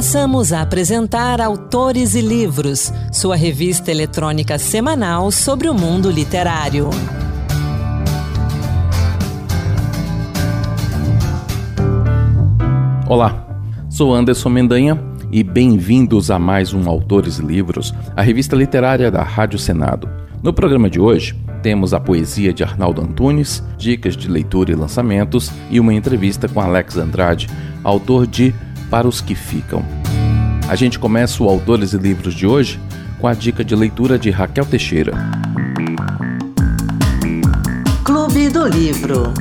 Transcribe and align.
Passamos 0.00 0.50
a 0.50 0.62
apresentar 0.62 1.42
Autores 1.42 2.14
e 2.14 2.22
Livros, 2.22 2.90
sua 3.12 3.36
revista 3.36 3.90
eletrônica 3.90 4.58
semanal 4.58 5.30
sobre 5.30 5.68
o 5.68 5.74
mundo 5.74 6.10
literário. 6.10 6.88
Olá, 13.06 13.46
sou 13.90 14.14
Anderson 14.14 14.48
Mendanha 14.48 14.98
e 15.30 15.44
bem-vindos 15.44 16.30
a 16.30 16.38
mais 16.38 16.72
um 16.72 16.88
Autores 16.88 17.38
e 17.38 17.42
Livros, 17.42 17.92
a 18.16 18.22
revista 18.22 18.56
literária 18.56 19.10
da 19.10 19.22
Rádio 19.22 19.58
Senado. 19.58 20.08
No 20.42 20.54
programa 20.54 20.88
de 20.88 20.98
hoje, 20.98 21.38
temos 21.62 21.92
a 21.92 22.00
poesia 22.00 22.54
de 22.54 22.64
Arnaldo 22.64 23.02
Antunes, 23.02 23.62
dicas 23.76 24.16
de 24.16 24.28
leitura 24.28 24.72
e 24.72 24.74
lançamentos 24.74 25.52
e 25.70 25.78
uma 25.78 25.92
entrevista 25.92 26.48
com 26.48 26.58
Alex 26.58 26.96
Andrade, 26.96 27.48
autor 27.84 28.26
de 28.26 28.54
Para 28.90 29.06
os 29.06 29.20
que 29.20 29.36
Ficam. 29.36 29.99
A 30.70 30.76
gente 30.76 31.00
começa 31.00 31.42
o 31.42 31.48
Autores 31.48 31.94
e 31.94 31.98
Livros 31.98 32.32
de 32.32 32.46
hoje 32.46 32.78
com 33.18 33.26
a 33.26 33.34
dica 33.34 33.64
de 33.64 33.74
leitura 33.74 34.16
de 34.16 34.30
Raquel 34.30 34.64
Teixeira. 34.64 35.12
Clube 38.04 38.48
do 38.48 38.68
Livro. 38.68 39.34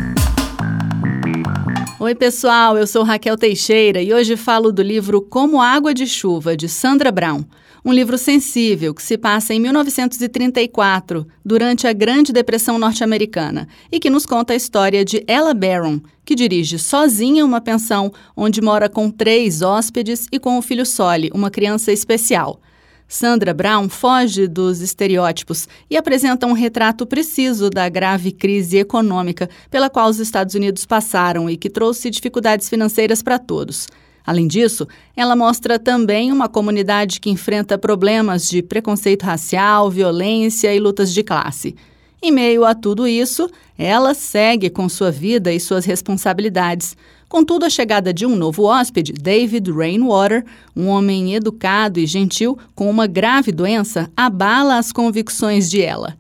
Oi, 1.99 2.15
pessoal, 2.15 2.79
eu 2.79 2.87
sou 2.87 3.03
Raquel 3.03 3.37
Teixeira 3.37 4.01
e 4.01 4.11
hoje 4.11 4.35
falo 4.35 4.71
do 4.71 4.81
livro 4.81 5.21
Como 5.21 5.61
Água 5.61 5.93
de 5.93 6.07
Chuva, 6.07 6.57
de 6.57 6.67
Sandra 6.67 7.11
Brown. 7.11 7.45
Um 7.83 7.93
livro 7.93 8.17
sensível 8.17 8.93
que 8.93 9.01
se 9.01 9.17
passa 9.17 9.53
em 9.53 9.59
1934, 9.59 11.25
durante 11.45 11.87
a 11.87 11.93
Grande 11.93 12.33
Depressão 12.33 12.77
Norte-Americana, 12.77 13.67
e 13.89 13.99
que 13.99 14.09
nos 14.09 14.25
conta 14.25 14.51
a 14.51 14.55
história 14.55 15.05
de 15.05 15.23
Ella 15.27 15.53
Barron, 15.53 16.01
que 16.25 16.35
dirige 16.35 16.77
sozinha 16.77 17.45
uma 17.45 17.61
pensão 17.61 18.11
onde 18.35 18.61
mora 18.61 18.89
com 18.89 19.09
três 19.09 19.61
hóspedes 19.61 20.27
e 20.31 20.37
com 20.37 20.57
o 20.57 20.61
filho 20.61 20.85
Soli, 20.85 21.31
uma 21.33 21.49
criança 21.49 21.91
especial. 21.91 22.59
Sandra 23.07 23.55
Brown 23.55 23.89
foge 23.89 24.47
dos 24.47 24.81
estereótipos 24.81 25.67
e 25.89 25.97
apresenta 25.97 26.45
um 26.45 26.53
retrato 26.53 27.07
preciso 27.07 27.69
da 27.69 27.89
grave 27.89 28.31
crise 28.31 28.77
econômica 28.77 29.49
pela 29.71 29.89
qual 29.89 30.09
os 30.09 30.19
Estados 30.19 30.53
Unidos 30.53 30.85
passaram 30.85 31.49
e 31.49 31.57
que 31.57 31.71
trouxe 31.71 32.11
dificuldades 32.11 32.69
financeiras 32.69 33.23
para 33.23 33.39
todos. 33.39 33.87
Além 34.29 34.45
disso, 34.45 34.87
ela 35.15 35.35
mostra 35.35 35.79
também 35.79 36.31
uma 36.31 36.47
comunidade 36.47 37.19
que 37.19 37.31
enfrenta 37.31 37.79
problemas 37.79 38.47
de 38.47 38.61
preconceito 38.61 39.23
racial, 39.23 39.89
violência 39.89 40.71
e 40.71 40.79
lutas 40.79 41.11
de 41.11 41.23
classe. 41.23 41.75
Em 42.21 42.31
meio 42.31 42.63
a 42.63 42.75
tudo 42.75 43.07
isso, 43.07 43.49
ela 43.75 44.13
segue 44.13 44.69
com 44.69 44.87
sua 44.87 45.09
vida 45.09 45.51
e 45.51 45.59
suas 45.59 45.83
responsabilidades. 45.83 46.95
Contudo, 47.27 47.65
a 47.65 47.71
chegada 47.71 48.13
de 48.13 48.23
um 48.23 48.35
novo 48.35 48.65
hóspede, 48.65 49.13
David 49.13 49.71
Rainwater, 49.71 50.45
um 50.75 50.85
homem 50.89 51.33
educado 51.33 51.99
e 51.99 52.05
gentil 52.05 52.55
com 52.75 52.87
uma 52.87 53.07
grave 53.07 53.51
doença, 53.51 54.11
abala 54.15 54.77
as 54.77 54.91
convicções 54.91 55.67
de 55.71 55.81
ela. 55.81 56.15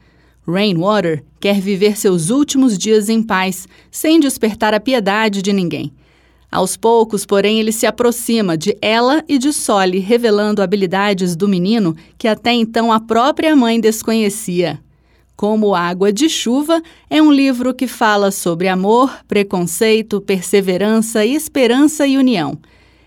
Rainwater 0.47 1.23
quer 1.39 1.61
viver 1.61 1.95
seus 1.95 2.31
últimos 2.31 2.75
dias 2.75 3.07
em 3.07 3.21
paz, 3.21 3.67
sem 3.91 4.19
despertar 4.19 4.73
a 4.73 4.79
piedade 4.79 5.43
de 5.43 5.53
ninguém. 5.53 5.93
Aos 6.51 6.75
poucos, 6.75 7.25
porém, 7.25 7.59
ele 7.59 7.71
se 7.71 7.85
aproxima 7.85 8.57
de 8.57 8.75
ela 8.81 9.23
e 9.27 9.37
de 9.37 9.53
Soli, 9.53 9.99
revelando 9.99 10.63
habilidades 10.63 11.35
do 11.35 11.47
menino 11.47 11.95
que 12.17 12.27
até 12.27 12.51
então 12.51 12.91
a 12.91 12.99
própria 12.99 13.55
mãe 13.55 13.79
desconhecia. 13.79 14.79
Como 15.35 15.75
Água 15.75 16.11
de 16.11 16.27
Chuva 16.27 16.81
é 17.09 17.21
um 17.21 17.31
livro 17.31 17.73
que 17.73 17.87
fala 17.87 18.31
sobre 18.31 18.67
amor, 18.67 19.23
preconceito, 19.27 20.19
perseverança, 20.19 21.23
esperança 21.23 22.05
e 22.05 22.17
união. 22.17 22.57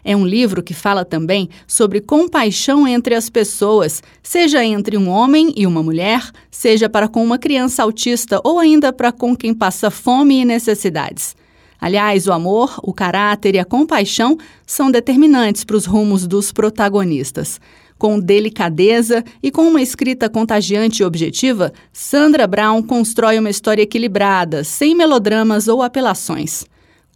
É 0.05 0.17
um 0.17 0.27
livro 0.27 0.63
que 0.63 0.73
fala 0.73 1.05
também 1.05 1.49
sobre 1.67 2.01
compaixão 2.01 2.89
entre 2.89 3.15
as 3.15 3.29
pessoas, 3.29 4.03
seja 4.23 4.65
entre 4.65 4.97
um 4.97 5.09
homem 5.09 5.53
e 5.57 5.67
uma 5.67 5.83
mulher, 5.83 6.23
seja 6.51 6.89
para 6.89 7.09
com 7.09 7.23
uma 7.23 7.39
criança 7.39 7.83
autista 7.83 8.41
ou 8.43 8.59
ainda 8.59 8.93
para 8.93 9.13
com 9.13 9.37
quem 9.37 9.53
passa 9.53 9.91
fome 9.91 10.41
e 10.41 10.45
necessidades. 10.45 11.37
Aliás, 11.83 12.29
o 12.29 12.33
amor, 12.33 12.79
o 12.81 12.93
caráter 12.93 13.57
e 13.57 13.59
a 13.59 13.65
compaixão 13.65 14.39
são 14.65 14.89
determinantes 14.89 15.65
para 15.65 15.75
os 15.75 15.85
rumos 15.85 16.29
dos 16.29 16.53
protagonistas. 16.53 17.61
Com 17.99 18.21
delicadeza 18.21 19.25
e 19.43 19.51
com 19.51 19.67
uma 19.67 19.83
escrita 19.83 20.29
contagiante 20.29 21.03
e 21.03 21.05
objetiva, 21.05 21.73
Sandra 21.93 22.47
Brown 22.47 22.85
constrói 22.85 23.37
uma 23.37 23.51
história 23.51 23.83
equilibrada, 23.83 24.63
sem 24.63 24.95
melodramas 24.95 25.67
ou 25.67 25.83
apelações. 25.83 26.65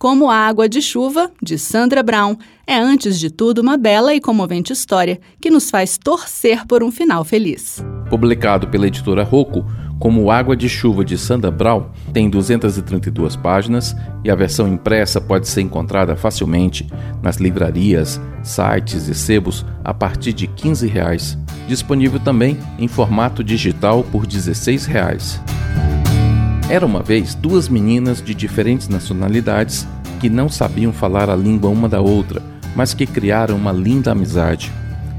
Como 0.01 0.29
a 0.29 0.35
Água 0.35 0.69
de 0.69 0.83
Chuva, 0.83 1.31
de 1.41 1.57
Sandra 1.61 2.03
Brown, 2.03 2.37
é 2.67 2.77
antes 2.77 3.21
de 3.21 3.31
tudo 3.31 3.61
uma 3.61 3.77
bela 3.77 4.17
e 4.17 4.21
comovente 4.21 4.73
história 4.73 5.21
que 5.41 5.49
nos 5.49 5.71
faz 5.71 5.97
torcer 5.97 6.67
por 6.67 6.83
um 6.83 6.91
final 6.91 7.25
feliz. 7.25 7.81
Publicado 8.09 8.69
pela 8.69 8.87
editora 8.87 9.25
Rocco, 9.25 9.65
como 9.99 10.31
Água 10.31 10.57
de 10.57 10.69
Chuva 10.69 11.05
de 11.05 11.17
Sandra 11.17 11.51
Brown, 11.51 11.87
tem 12.13 12.29
232 12.29 13.35
páginas 13.35 13.97
e 14.23 14.31
a 14.31 14.35
versão 14.35 14.69
impressa 14.69 15.21
pode 15.21 15.49
ser 15.49 15.63
encontrada 15.63 16.15
facilmente 16.15 16.87
nas 17.23 17.37
livrarias, 17.37 18.21
sites 18.43 19.09
e 19.09 19.15
sebos 19.15 19.65
a 19.83 19.95
partir 19.95 20.33
de 20.33 20.47
15 20.47 20.87
reais. 20.87 21.39
Disponível 21.67 22.21
também 22.21 22.59
em 22.79 22.87
formato 22.87 23.43
digital 23.43 24.05
por 24.05 24.27
16 24.27 24.87
reais. 24.87 25.41
Era 26.69 26.85
uma 26.85 27.03
vez 27.03 27.35
duas 27.35 27.69
meninas 27.69 28.23
de 28.23 28.35
diferentes 28.35 28.89
nacionalidades 28.89 29.87
que 30.21 30.29
não 30.29 30.49
sabiam 30.49 30.93
falar 30.93 31.31
a 31.31 31.37
língua 31.37 31.71
uma 31.71 31.89
da 31.89 32.01
outra, 32.01 32.43
mas 32.75 32.93
que 32.93 33.07
criaram 33.07 33.57
uma 33.57 33.73
linda 33.73 34.13
amizade. 34.13 34.71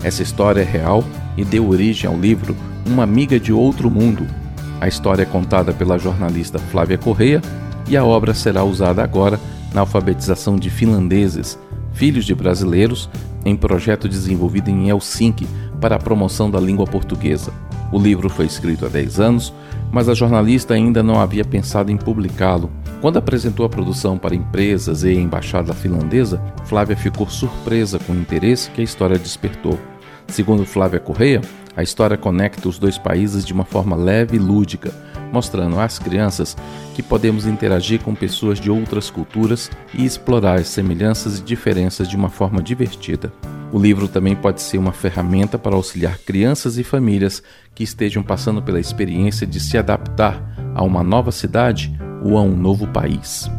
Essa 0.03 0.23
história 0.23 0.61
é 0.61 0.65
real 0.65 1.03
e 1.35 1.43
deu 1.43 1.67
origem 1.67 2.09
ao 2.09 2.17
livro 2.17 2.55
Uma 2.87 3.03
Amiga 3.03 3.37
de 3.37 3.51
Outro 3.51 3.91
Mundo, 3.91 4.25
a 4.79 4.87
história 4.87 5.23
é 5.23 5.25
contada 5.25 5.73
pela 5.73 5.97
jornalista 5.97 6.57
Flávia 6.57 6.97
Correia 6.97 7.41
e 7.89 7.97
a 7.97 8.05
obra 8.05 8.33
será 8.33 8.63
usada 8.63 9.03
agora 9.03 9.37
na 9.73 9.81
alfabetização 9.81 10.55
de 10.55 10.69
finlandeses, 10.69 11.59
filhos 11.91 12.23
de 12.23 12.33
brasileiros, 12.33 13.09
em 13.43 13.57
projeto 13.57 14.07
desenvolvido 14.07 14.69
em 14.69 14.87
Helsinki 14.87 15.45
para 15.81 15.97
a 15.97 15.99
promoção 15.99 16.49
da 16.49 16.61
língua 16.61 16.85
portuguesa. 16.85 17.51
O 17.91 17.99
livro 17.99 18.29
foi 18.29 18.45
escrito 18.45 18.85
há 18.85 18.89
10 18.89 19.19
anos, 19.19 19.53
mas 19.91 20.07
a 20.07 20.13
jornalista 20.13 20.73
ainda 20.73 21.03
não 21.03 21.19
havia 21.19 21.43
pensado 21.43 21.91
em 21.91 21.97
publicá-lo. 21.97 22.69
Quando 23.01 23.17
apresentou 23.17 23.65
a 23.65 23.69
produção 23.69 24.17
para 24.17 24.35
empresas 24.35 25.03
e 25.03 25.09
a 25.09 25.13
embaixada 25.13 25.73
finlandesa, 25.73 26.41
Flávia 26.65 26.95
ficou 26.95 27.27
surpresa 27.27 27.99
com 27.99 28.13
o 28.13 28.17
interesse 28.19 28.71
que 28.71 28.79
a 28.79 28.83
história 28.83 29.19
despertou. 29.19 29.77
Segundo 30.27 30.65
Flávia 30.65 30.99
Correia, 30.99 31.41
a 31.77 31.83
história 31.83 32.17
conecta 32.17 32.67
os 32.67 32.79
dois 32.79 32.97
países 32.97 33.45
de 33.45 33.53
uma 33.53 33.63
forma 33.63 33.95
leve 33.95 34.35
e 34.35 34.39
lúdica, 34.39 34.91
mostrando 35.31 35.79
às 35.79 35.99
crianças 35.99 36.57
que 36.95 37.03
podemos 37.03 37.45
interagir 37.45 38.01
com 38.01 38.15
pessoas 38.15 38.59
de 38.59 38.71
outras 38.71 39.11
culturas 39.11 39.69
e 39.93 40.03
explorar 40.03 40.57
as 40.57 40.69
semelhanças 40.69 41.37
e 41.37 41.43
diferenças 41.43 42.09
de 42.09 42.15
uma 42.15 42.29
forma 42.29 42.63
divertida. 42.63 43.31
O 43.71 43.77
livro 43.77 44.07
também 44.07 44.35
pode 44.35 44.59
ser 44.59 44.79
uma 44.79 44.91
ferramenta 44.91 45.59
para 45.59 45.75
auxiliar 45.75 46.17
crianças 46.17 46.79
e 46.79 46.83
famílias 46.83 47.43
que 47.75 47.83
estejam 47.83 48.23
passando 48.23 48.59
pela 48.59 48.79
experiência 48.79 49.45
de 49.45 49.59
se 49.59 49.77
adaptar 49.77 50.41
a 50.73 50.83
uma 50.83 51.03
nova 51.03 51.31
cidade 51.31 51.95
ou 52.23 52.39
a 52.39 52.41
um 52.41 52.55
novo 52.55 52.87
país. 52.87 53.51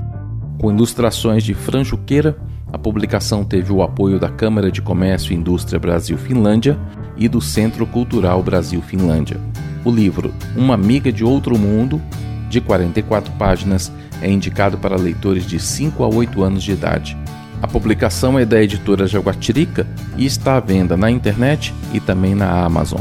Com 0.58 0.72
ilustrações 0.72 1.44
de 1.44 1.54
Fran 1.54 1.84
Juqueira, 1.84 2.36
a 2.72 2.76
publicação 2.76 3.44
teve 3.44 3.72
o 3.72 3.80
apoio 3.80 4.18
da 4.18 4.28
Câmara 4.28 4.72
de 4.72 4.82
Comércio 4.82 5.32
e 5.32 5.36
Indústria 5.36 5.78
Brasil-Finlândia 5.78 6.76
e 7.18 7.28
do 7.28 7.40
Centro 7.40 7.86
Cultural 7.86 8.42
Brasil-Finlândia. 8.42 9.40
O 9.84 9.90
livro 9.90 10.32
Uma 10.56 10.74
Amiga 10.74 11.12
de 11.12 11.24
Outro 11.24 11.58
Mundo, 11.58 12.00
de 12.48 12.60
44 12.60 13.32
páginas, 13.32 13.92
é 14.22 14.30
indicado 14.30 14.78
para 14.78 14.96
leitores 14.96 15.44
de 15.46 15.58
5 15.58 16.02
a 16.04 16.08
8 16.08 16.42
anos 16.42 16.62
de 16.62 16.72
idade. 16.72 17.16
A 17.60 17.66
publicação 17.66 18.38
é 18.38 18.44
da 18.44 18.62
editora 18.62 19.06
Jaguatirica 19.06 19.86
e 20.16 20.24
está 20.24 20.56
à 20.56 20.60
venda 20.60 20.96
na 20.96 21.10
internet 21.10 21.74
e 21.92 21.98
também 21.98 22.34
na 22.34 22.64
Amazon. 22.64 23.00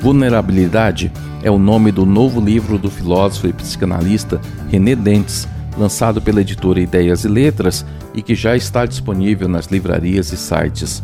Vulnerabilidade 0.00 1.12
é 1.42 1.50
o 1.50 1.58
nome 1.58 1.92
do 1.92 2.04
novo 2.04 2.40
livro 2.40 2.78
do 2.78 2.90
filósofo 2.90 3.46
e 3.46 3.52
psicanalista 3.52 4.40
René 4.68 4.94
Dentes, 4.94 5.46
lançado 5.78 6.20
pela 6.20 6.40
editora 6.40 6.80
Ideias 6.80 7.24
e 7.24 7.28
Letras 7.28 7.86
e 8.14 8.22
que 8.22 8.34
já 8.34 8.56
está 8.56 8.84
disponível 8.84 9.48
nas 9.48 9.66
livrarias 9.66 10.32
e 10.32 10.36
sites 10.36 11.02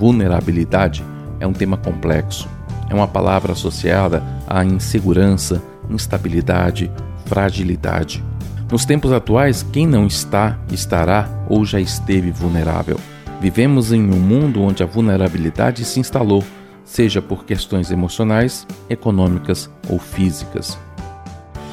vulnerabilidade 0.00 1.04
é 1.38 1.46
um 1.46 1.52
tema 1.52 1.76
complexo. 1.76 2.48
É 2.88 2.94
uma 2.94 3.06
palavra 3.06 3.52
associada 3.52 4.22
à 4.48 4.64
insegurança, 4.64 5.62
instabilidade, 5.90 6.90
fragilidade. 7.26 8.24
Nos 8.72 8.86
tempos 8.86 9.12
atuais, 9.12 9.62
quem 9.62 9.86
não 9.86 10.06
está, 10.06 10.58
estará 10.72 11.28
ou 11.50 11.66
já 11.66 11.78
esteve 11.78 12.30
vulnerável. 12.30 12.98
Vivemos 13.42 13.92
em 13.92 14.02
um 14.10 14.18
mundo 14.18 14.62
onde 14.62 14.82
a 14.82 14.86
vulnerabilidade 14.86 15.84
se 15.84 16.00
instalou, 16.00 16.42
seja 16.82 17.20
por 17.20 17.44
questões 17.44 17.90
emocionais, 17.90 18.66
econômicas 18.88 19.70
ou 19.86 19.98
físicas. 19.98 20.78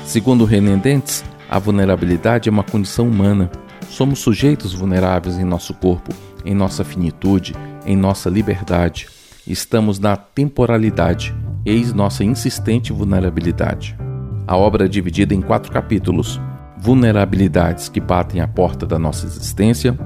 Segundo 0.03 0.44
René 0.44 0.75
Dentes, 0.75 1.23
a 1.50 1.59
vulnerabilidade 1.59 2.50
é 2.50 2.51
uma 2.51 2.63
condição 2.63 3.07
humana. 3.07 3.50
Somos 3.89 4.19
sujeitos 4.19 4.73
vulneráveis 4.73 5.39
em 5.39 5.45
nosso 5.45 5.73
corpo 5.73 6.13
em 6.47 6.56
nossa 6.56 6.83
finitude, 6.83 7.53
em 7.88 7.95
nossa 7.95 8.30
liberdade. 8.30 9.07
Estamos 9.48 9.98
na 9.98 10.18
temporalidade, 10.18 11.34
eis 11.66 11.94
nossa 11.94 12.24
insistente 12.24 12.92
vulnerabilidade. 12.92 13.98
A 14.45 14.56
obra 14.56 14.86
é 14.86 14.88
dividida 14.88 15.34
em 15.34 15.42
quatro 15.42 15.72
capítulos: 15.72 16.39
vulnerabilidades 16.78 17.89
que 17.89 18.01
batem 18.01 18.42
à 18.42 18.48
porta 18.48 18.86
da 18.86 19.00
nossa 19.00 19.25
existência, 19.25 19.98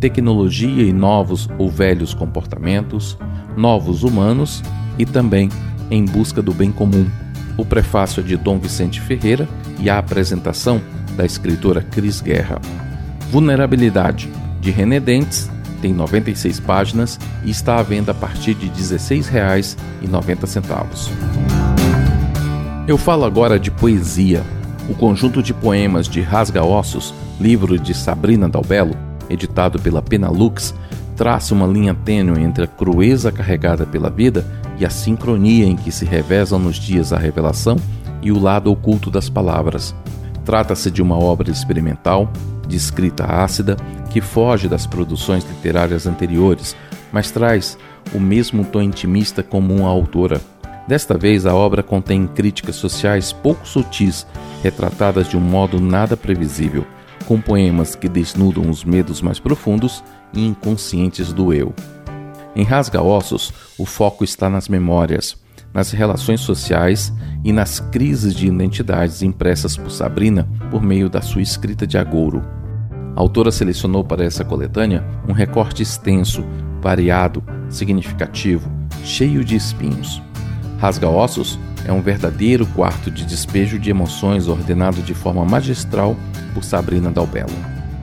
tecnologia 0.00 0.82
e 0.82 0.92
novos 0.92 1.48
ou 1.56 1.70
velhos 1.70 2.12
comportamentos, 2.12 3.16
novos 3.56 4.02
humanos 4.02 4.62
e 4.98 5.06
também 5.06 5.48
em 5.90 6.04
busca 6.04 6.42
do 6.42 6.52
bem 6.52 6.72
comum. 6.72 7.08
O 7.56 7.64
prefácio 7.64 8.20
é 8.20 8.24
de 8.24 8.36
Dom 8.36 8.58
Vicente 8.58 9.00
Ferreira 9.00 9.48
e 9.80 9.88
a 9.88 9.98
apresentação 9.98 10.80
da 11.16 11.24
escritora 11.24 11.82
Cris 11.82 12.20
Guerra. 12.20 12.60
Vulnerabilidade, 13.30 14.30
de 14.60 14.70
René 14.70 15.00
Dentes, 15.00 15.50
tem 15.80 15.92
96 15.92 16.60
páginas 16.60 17.18
e 17.44 17.50
está 17.50 17.78
à 17.78 17.82
venda 17.82 18.12
a 18.12 18.14
partir 18.14 18.54
de 18.54 18.66
R$ 18.66 18.72
16,90. 18.72 21.10
Eu 22.86 22.96
falo 22.96 23.24
agora 23.24 23.58
de 23.58 23.70
poesia. 23.70 24.42
O 24.88 24.94
conjunto 24.94 25.42
de 25.42 25.52
poemas 25.52 26.08
de 26.08 26.20
Rasga 26.20 26.64
Ossos, 26.64 27.12
livro 27.38 27.78
de 27.78 27.94
Sabrina 27.94 28.48
Dalbello, 28.48 28.96
editado 29.28 29.78
pela 29.78 30.00
Penalux, 30.00 30.74
traça 31.14 31.52
uma 31.52 31.66
linha 31.66 31.94
tênue 31.94 32.42
entre 32.42 32.64
a 32.64 32.66
crueza 32.66 33.30
carregada 33.30 33.84
pela 33.84 34.08
vida 34.08 34.46
e 34.78 34.86
a 34.86 34.90
sincronia 34.90 35.66
em 35.66 35.76
que 35.76 35.92
se 35.92 36.04
revezam 36.04 36.58
nos 36.58 36.76
dias 36.76 37.12
a 37.12 37.18
revelação 37.18 37.76
e 38.22 38.32
o 38.32 38.38
lado 38.38 38.70
oculto 38.70 39.10
das 39.10 39.28
palavras. 39.28 39.94
Trata-se 40.44 40.90
de 40.90 41.02
uma 41.02 41.18
obra 41.18 41.50
experimental, 41.50 42.32
de 42.68 42.76
escrita 42.76 43.24
ácida, 43.24 43.76
que 44.10 44.20
foge 44.20 44.68
das 44.68 44.86
produções 44.86 45.44
literárias 45.44 46.06
anteriores, 46.06 46.76
mas 47.10 47.30
traz 47.30 47.76
o 48.14 48.20
mesmo 48.20 48.64
tom 48.64 48.82
intimista 48.82 49.42
comum 49.42 49.86
à 49.86 49.88
autora. 49.88 50.40
Desta 50.86 51.18
vez, 51.18 51.44
a 51.44 51.54
obra 51.54 51.82
contém 51.82 52.26
críticas 52.26 52.76
sociais 52.76 53.32
pouco 53.32 53.66
sutis, 53.66 54.26
retratadas 54.62 55.28
de 55.28 55.36
um 55.36 55.40
modo 55.40 55.80
nada 55.80 56.16
previsível, 56.16 56.86
com 57.26 57.40
poemas 57.40 57.94
que 57.94 58.08
desnudam 58.08 58.70
os 58.70 58.84
medos 58.84 59.20
mais 59.20 59.38
profundos 59.38 60.02
e 60.32 60.46
inconscientes 60.46 61.32
do 61.32 61.52
eu. 61.52 61.74
Em 62.56 62.64
Rasga 62.64 63.02
Ossos, 63.02 63.52
o 63.78 63.84
foco 63.84 64.24
está 64.24 64.48
nas 64.48 64.68
memórias, 64.68 65.36
nas 65.72 65.90
relações 65.90 66.40
sociais 66.40 67.12
e 67.44 67.52
nas 67.52 67.78
crises 67.78 68.34
de 68.34 68.46
identidades 68.46 69.22
impressas 69.22 69.76
por 69.76 69.90
Sabrina 69.90 70.48
por 70.70 70.82
meio 70.82 71.10
da 71.10 71.20
sua 71.20 71.42
escrita 71.42 71.86
de 71.86 71.98
agouro. 71.98 72.57
A 73.18 73.20
autora 73.20 73.50
selecionou 73.50 74.04
para 74.04 74.24
essa 74.24 74.44
coletânea 74.44 75.04
um 75.28 75.32
recorte 75.32 75.82
extenso, 75.82 76.44
variado, 76.80 77.42
significativo, 77.68 78.70
cheio 79.02 79.44
de 79.44 79.56
espinhos. 79.56 80.22
Rasga 80.78 81.08
Ossos 81.08 81.58
é 81.84 81.92
um 81.92 82.00
verdadeiro 82.00 82.64
quarto 82.76 83.10
de 83.10 83.24
despejo 83.24 83.76
de 83.76 83.90
emoções 83.90 84.46
ordenado 84.46 85.02
de 85.02 85.14
forma 85.14 85.44
magistral 85.44 86.16
por 86.54 86.62
Sabrina 86.62 87.10
Dalbello. 87.10 87.50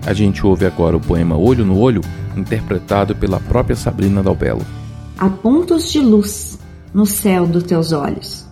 A 0.05 0.11
gente 0.11 0.45
ouve 0.45 0.65
agora 0.65 0.97
o 0.97 0.99
poema 0.99 1.37
Olho 1.37 1.63
no 1.63 1.79
Olho, 1.79 2.01
interpretado 2.35 3.15
pela 3.15 3.39
própria 3.39 3.77
Sabrina 3.77 4.21
Dalbello. 4.21 4.65
Há 5.17 5.29
pontos 5.29 5.93
de 5.93 6.01
luz 6.01 6.59
no 6.93 7.05
céu 7.05 7.47
dos 7.47 7.63
teus 7.63 7.93
olhos. 7.93 8.45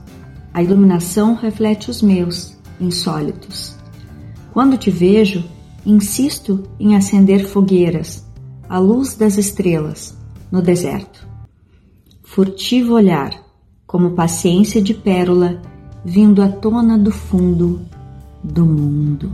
A 0.54 0.63
iluminação 0.63 1.36
reflete 1.36 1.92
os 1.92 2.01
meus, 2.01 2.57
insólitos. 2.80 3.75
Quando 4.54 4.77
te 4.77 4.89
vejo, 4.89 5.44
insisto 5.85 6.63
em 6.80 6.95
acender 6.95 7.45
fogueiras, 7.45 8.25
à 8.69 8.80
luz 8.80 9.15
das 9.15 9.38
estrelas, 9.38 10.18
no 10.51 10.62
deserto. 10.62 11.27
Furtivo 12.24 12.94
olhar, 12.94 13.31
como 13.85 14.12
paciência 14.12 14.81
de 14.81 14.94
pérola, 14.94 15.62
vindo 16.03 16.41
à 16.41 16.50
tona 16.50 16.97
do 16.97 17.12
fundo 17.12 17.81
do 18.44 18.65
mundo. 18.65 19.31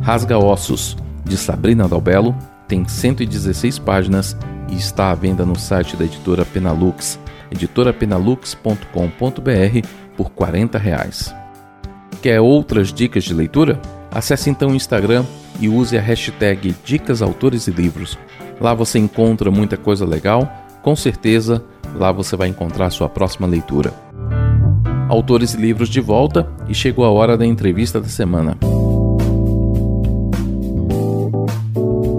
Rasga 0.00 0.38
Ossos, 0.38 0.96
de 1.24 1.36
Sabrina 1.36 1.88
Dalbello, 1.88 2.34
tem 2.68 2.86
116 2.86 3.78
páginas 3.78 4.36
e 4.68 4.76
está 4.76 5.10
à 5.10 5.14
venda 5.14 5.46
no 5.46 5.58
site 5.58 5.96
da 5.96 6.04
editora 6.04 6.44
Penalux, 6.44 7.18
editorapenalux.com.br 7.50 9.88
por 10.16 10.30
40 10.30 10.78
reais. 10.78 11.34
Quer 12.22 12.40
outras 12.40 12.92
dicas 12.92 13.24
de 13.24 13.34
leitura? 13.34 13.80
Acesse 14.16 14.48
então 14.48 14.70
o 14.70 14.74
Instagram 14.74 15.26
e 15.60 15.68
use 15.68 15.98
a 15.98 16.00
hashtag 16.00 16.74
Dicas 16.82 17.20
Autores 17.20 17.66
e 17.66 17.70
Livros. 17.70 18.18
Lá 18.58 18.72
você 18.72 18.98
encontra 18.98 19.50
muita 19.50 19.76
coisa 19.76 20.06
legal, 20.06 20.50
com 20.82 20.96
certeza 20.96 21.62
lá 21.94 22.10
você 22.10 22.34
vai 22.34 22.48
encontrar 22.48 22.88
sua 22.88 23.10
próxima 23.10 23.46
leitura. 23.46 23.92
Autores 25.10 25.52
e 25.52 25.58
livros 25.58 25.90
de 25.90 26.00
volta 26.00 26.50
e 26.66 26.74
chegou 26.74 27.04
a 27.04 27.10
hora 27.10 27.36
da 27.36 27.44
entrevista 27.44 28.00
da 28.00 28.08
semana. 28.08 28.56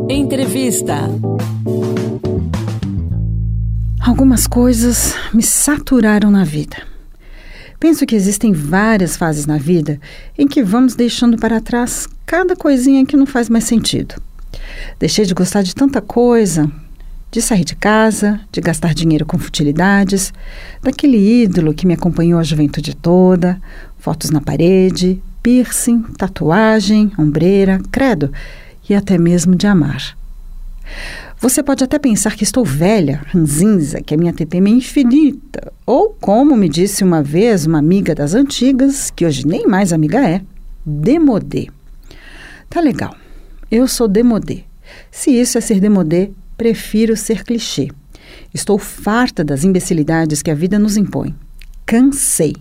Entrevista. 0.07 1.09
Algumas 3.99 4.45
coisas 4.45 5.15
me 5.33 5.41
saturaram 5.41 6.29
na 6.29 6.44
vida. 6.44 6.77
Penso 7.79 8.06
que 8.06 8.15
existem 8.15 8.53
várias 8.53 9.15
fases 9.15 9.45
na 9.45 9.57
vida 9.57 10.00
em 10.38 10.47
que 10.47 10.63
vamos 10.63 10.95
deixando 10.95 11.38
para 11.38 11.62
trás 11.62 12.07
cada 12.25 12.56
coisinha 12.56 13.06
que 13.06 13.15
não 13.15 13.25
faz 13.25 13.50
mais 13.50 13.65
sentido. 13.65 14.15
Deixei 15.00 15.25
de 15.25 15.33
gostar 15.33 15.62
de 15.62 15.75
tanta 15.75 16.01
coisa, 16.01 16.71
de 17.29 17.41
sair 17.41 17.63
de 17.63 17.75
casa, 17.75 18.39
de 18.51 18.62
gastar 18.62 18.94
dinheiro 18.94 19.25
com 19.25 19.38
futilidades, 19.38 20.33
daquele 20.81 21.18
ídolo 21.44 21.74
que 21.74 21.85
me 21.85 21.94
acompanhou 21.94 22.39
a 22.39 22.44
juventude 22.44 22.95
toda, 22.95 23.62
fotos 24.00 24.31
na 24.31 24.41
parede, 24.41 25.21
piercing, 25.44 26.01
tatuagem, 26.18 27.12
ombreira, 27.18 27.80
credo 27.91 28.31
e 28.89 28.95
até 28.95 29.18
mesmo 29.18 29.56
de 29.56 29.68
amar. 29.68 30.18
Você 31.39 31.61
pode 31.61 31.83
até 31.83 31.99
pensar 31.99 32.35
que 32.35 32.43
estou 32.43 32.65
velha, 32.65 33.21
ranzinza, 33.27 34.01
que 34.01 34.15
a 34.15 34.17
minha 34.17 34.33
TPM 34.33 34.71
é 34.71 34.75
infinita. 34.75 35.71
Ou, 35.85 36.09
como 36.19 36.57
me 36.57 36.67
disse 36.67 37.03
uma 37.03 37.21
vez 37.21 37.67
uma 37.67 37.77
amiga 37.77 38.15
das 38.15 38.33
antigas, 38.33 39.11
que 39.11 39.23
hoje 39.23 39.45
nem 39.45 39.67
mais 39.67 39.93
amiga 39.93 40.19
é, 40.27 40.41
demodê. 40.83 41.67
Tá 42.67 42.81
legal. 42.81 43.15
Eu 43.69 43.87
sou 43.87 44.07
demodê. 44.07 44.63
Se 45.11 45.29
isso 45.29 45.59
é 45.59 45.61
ser 45.61 45.79
demodê, 45.79 46.31
prefiro 46.57 47.15
ser 47.15 47.44
clichê. 47.44 47.89
Estou 48.51 48.79
farta 48.79 49.44
das 49.44 49.63
imbecilidades 49.63 50.41
que 50.41 50.49
a 50.49 50.56
vida 50.56 50.79
nos 50.79 50.97
impõe. 50.97 51.35
Cansei. 51.85 52.56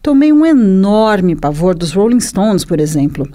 Tomei 0.00 0.32
um 0.32 0.46
enorme 0.46 1.36
pavor 1.36 1.74
dos 1.74 1.92
Rolling 1.92 2.20
Stones, 2.20 2.64
por 2.64 2.80
exemplo. 2.80 3.28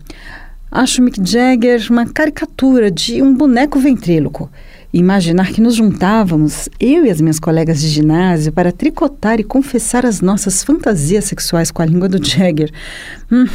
Acho 0.75 1.03
Mick 1.03 1.21
Jagger 1.23 1.85
uma 1.91 2.03
caricatura 2.03 2.89
de 2.89 3.21
um 3.21 3.31
boneco 3.31 3.77
ventríloco. 3.77 4.49
Imaginar 4.91 5.51
que 5.51 5.61
nos 5.61 5.75
juntávamos, 5.75 6.67
eu 6.79 7.05
e 7.05 7.11
as 7.11 7.21
minhas 7.21 7.39
colegas 7.39 7.79
de 7.79 7.87
ginásio, 7.89 8.51
para 8.51 8.71
tricotar 8.71 9.39
e 9.39 9.43
confessar 9.43 10.03
as 10.03 10.19
nossas 10.19 10.63
fantasias 10.63 11.25
sexuais 11.25 11.69
com 11.69 11.83
a 11.83 11.85
língua 11.85 12.09
do 12.09 12.17
Jagger. 12.25 12.71
Hum, 13.31 13.45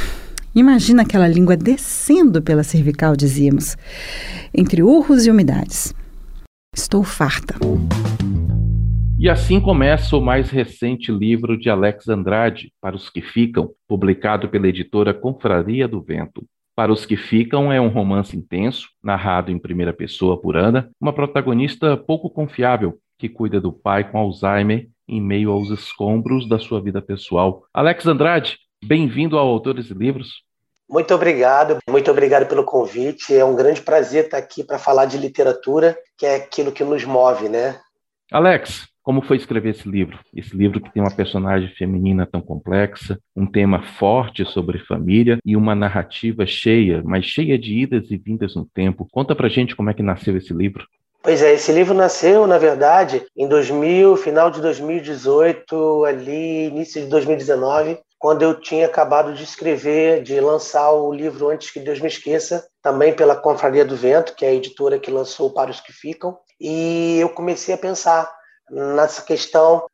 imagina 0.55 1.03
aquela 1.03 1.27
língua 1.27 1.57
descendo 1.57 2.41
pela 2.41 2.63
cervical, 2.63 3.17
dizíamos, 3.17 3.77
entre 4.55 4.81
urros 4.85 5.27
e 5.27 5.31
umidades. 5.33 5.93
Estou 6.73 7.03
farta. 7.03 7.57
E 9.19 9.29
assim 9.29 9.61
começa 9.61 10.17
o 10.17 10.25
mais 10.25 10.51
recente 10.51 11.11
livro 11.11 11.59
de 11.59 11.69
Alex 11.69 12.09
Andrade, 12.09 12.73
Para 12.81 12.95
os 12.95 13.11
que 13.11 13.21
Ficam, 13.21 13.71
publicado 13.89 14.49
pela 14.49 14.69
editora 14.69 15.13
Confraria 15.13 15.89
do 15.89 16.01
Vento. 16.01 16.47
Para 16.79 16.93
os 16.93 17.05
que 17.05 17.17
ficam, 17.17 17.73
é 17.73 17.81
um 17.81 17.89
romance 17.89 18.37
intenso, 18.37 18.89
narrado 19.03 19.51
em 19.51 19.59
primeira 19.59 19.93
pessoa 19.93 20.41
por 20.41 20.57
Ana, 20.57 20.89
uma 21.01 21.13
protagonista 21.13 21.97
pouco 21.97 22.31
confiável 22.31 23.01
que 23.19 23.29
cuida 23.29 23.61
do 23.61 23.73
pai 23.73 24.09
com 24.09 24.17
Alzheimer 24.17 24.89
em 25.09 25.21
meio 25.21 25.51
aos 25.51 25.71
escombros 25.71 26.49
da 26.49 26.57
sua 26.57 26.81
vida 26.81 27.03
pessoal. 27.03 27.65
Alex 27.75 28.07
Andrade, 28.07 28.59
bem-vindo 28.85 29.37
ao 29.37 29.49
Autores 29.49 29.91
e 29.91 29.93
Livros. 29.93 30.45
Muito 30.89 31.13
obrigado, 31.13 31.79
muito 31.91 32.13
obrigado 32.13 32.47
pelo 32.47 32.63
convite. 32.63 33.35
É 33.35 33.45
um 33.45 33.57
grande 33.57 33.81
prazer 33.81 34.27
estar 34.27 34.39
aqui 34.39 34.63
para 34.63 34.79
falar 34.79 35.07
de 35.07 35.19
literatura, 35.19 35.99
que 36.17 36.25
é 36.25 36.37
aquilo 36.37 36.71
que 36.71 36.85
nos 36.85 37.05
move, 37.05 37.49
né? 37.49 37.81
Alex, 38.31 38.87
como 39.03 39.23
foi 39.23 39.39
escrever 39.39 39.71
esse 39.71 39.89
livro? 39.89 40.19
Esse 40.37 40.55
livro 40.55 40.83
que 40.83 40.93
tem 40.93 41.03
uma 41.03 41.11
personagem 41.11 41.71
feminina 41.71 42.29
tão 42.31 42.43
complexa, 42.43 43.19
um 43.35 43.47
tema 43.47 43.83
forte 43.83 44.45
sobre 44.45 44.85
família 44.85 45.39
e 45.43 45.57
uma 45.57 45.75
narrativa 45.75 46.45
cheia, 46.45 47.03
mas 47.03 47.25
cheia 47.25 47.59
de 47.59 47.73
idas 47.73 48.11
e 48.11 48.19
vindas 48.19 48.55
no 48.55 48.67
tempo. 48.67 49.09
Conta 49.11 49.35
pra 49.35 49.49
gente 49.49 49.75
como 49.75 49.89
é 49.89 49.95
que 49.95 50.03
nasceu 50.03 50.37
esse 50.37 50.53
livro. 50.53 50.87
Pois 51.23 51.43
é, 51.43 51.55
esse 51.55 51.73
livro 51.73 51.95
nasceu, 51.95 52.47
na 52.47 52.59
verdade, 52.59 53.25
em 53.35 53.49
2000, 53.49 54.15
final 54.19 54.51
de 54.51 54.61
2018, 54.61 56.05
ali, 56.05 56.67
início 56.67 57.01
de 57.01 57.09
2019. 57.09 57.99
quando 58.19 58.43
eu 58.43 58.61
tinha 58.61 58.85
acabado 58.85 59.33
de 59.33 59.43
escrever, 59.43 60.23
de 60.23 60.39
lançar 60.39 60.91
o 60.91 61.13
livro 61.13 61.49
Antes 61.49 61.71
que 61.71 61.81
Deus 61.81 62.01
Me 62.01 62.09
Esqueça, 62.09 62.67
também 62.83 63.15
pela 63.15 63.37
Confraria 63.37 63.85
do 63.85 63.97
Vento, 63.97 64.35
que 64.35 64.45
é 64.45 64.49
a 64.49 64.55
editora 64.55 64.99
que 64.99 65.11
lançou 65.11 65.51
Para 65.51 65.71
os 65.71 65.81
que 65.81 65.93
Ficam, 65.93 66.37
e 66.61 67.19
eu 67.21 67.29
comecei 67.29 67.75
a 67.75 67.79
pensar 67.79 68.31
nessa 68.71 69.23
questão 69.23 69.87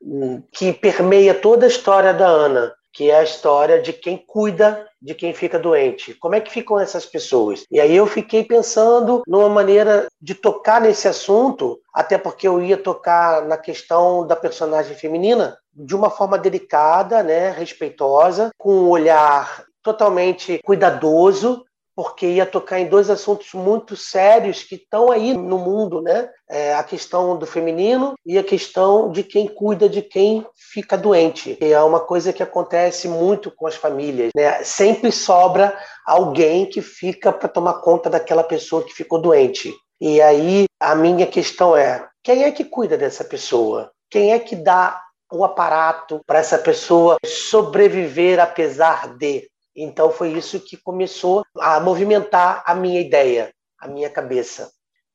que 0.52 0.72
permeia 0.72 1.34
toda 1.34 1.66
a 1.66 1.68
história 1.68 2.12
da 2.12 2.26
Ana, 2.26 2.74
que 2.92 3.10
é 3.10 3.18
a 3.18 3.24
história 3.24 3.80
de 3.80 3.92
quem 3.92 4.16
cuida 4.16 4.86
de 5.04 5.14
quem 5.14 5.34
fica 5.34 5.58
doente. 5.58 6.14
Como 6.14 6.34
é 6.34 6.40
que 6.40 6.50
ficam 6.50 6.80
essas 6.80 7.04
pessoas? 7.04 7.66
E 7.70 7.78
aí 7.78 7.94
eu 7.94 8.06
fiquei 8.06 8.42
pensando 8.42 9.22
numa 9.26 9.50
maneira 9.50 10.06
de 10.20 10.34
tocar 10.34 10.80
nesse 10.80 11.06
assunto, 11.06 11.78
até 11.92 12.16
porque 12.16 12.48
eu 12.48 12.62
ia 12.62 12.78
tocar 12.78 13.44
na 13.44 13.58
questão 13.58 14.26
da 14.26 14.34
personagem 14.34 14.96
feminina 14.96 15.58
de 15.74 15.94
uma 15.94 16.08
forma 16.08 16.38
delicada, 16.38 17.22
né, 17.22 17.50
respeitosa, 17.50 18.50
com 18.56 18.72
um 18.72 18.88
olhar 18.88 19.64
totalmente 19.82 20.58
cuidadoso, 20.64 21.66
porque 21.96 22.26
ia 22.26 22.44
tocar 22.44 22.80
em 22.80 22.88
dois 22.88 23.08
assuntos 23.08 23.52
muito 23.54 23.96
sérios 23.96 24.62
que 24.62 24.74
estão 24.74 25.10
aí 25.10 25.34
no 25.36 25.58
mundo, 25.58 26.02
né? 26.02 26.28
É 26.48 26.74
a 26.74 26.82
questão 26.82 27.36
do 27.36 27.46
feminino 27.46 28.14
e 28.26 28.36
a 28.36 28.42
questão 28.42 29.10
de 29.10 29.22
quem 29.22 29.46
cuida 29.46 29.88
de 29.88 30.02
quem 30.02 30.44
fica 30.54 30.96
doente. 30.96 31.56
E 31.60 31.72
é 31.72 31.82
uma 31.82 32.00
coisa 32.00 32.32
que 32.32 32.42
acontece 32.42 33.08
muito 33.08 33.50
com 33.50 33.66
as 33.66 33.76
famílias, 33.76 34.30
né? 34.34 34.62
Sempre 34.64 35.12
sobra 35.12 35.76
alguém 36.04 36.66
que 36.66 36.82
fica 36.82 37.32
para 37.32 37.48
tomar 37.48 37.74
conta 37.74 38.10
daquela 38.10 38.42
pessoa 38.42 38.84
que 38.84 38.92
ficou 38.92 39.20
doente. 39.20 39.72
E 40.00 40.20
aí 40.20 40.64
a 40.80 40.94
minha 40.94 41.26
questão 41.26 41.76
é: 41.76 42.06
quem 42.22 42.44
é 42.44 42.50
que 42.50 42.64
cuida 42.64 42.98
dessa 42.98 43.24
pessoa? 43.24 43.90
Quem 44.10 44.32
é 44.32 44.38
que 44.38 44.56
dá 44.56 45.00
o 45.32 45.44
aparato 45.44 46.20
para 46.26 46.38
essa 46.38 46.58
pessoa 46.58 47.16
sobreviver 47.24 48.40
apesar 48.40 49.16
de? 49.16 49.48
Então 49.76 50.10
foi 50.10 50.32
isso 50.32 50.60
que 50.60 50.76
começou 50.76 51.44
a 51.58 51.80
movimentar 51.80 52.62
a 52.66 52.74
minha 52.74 53.00
ideia, 53.00 53.52
a 53.78 53.88
minha 53.88 54.08
cabeça. 54.08 54.70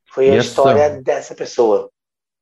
Foi 0.07 0.27
e 0.27 0.31
a 0.31 0.35
essa... 0.35 0.47
história 0.47 1.01
dessa 1.01 1.35
pessoa. 1.35 1.89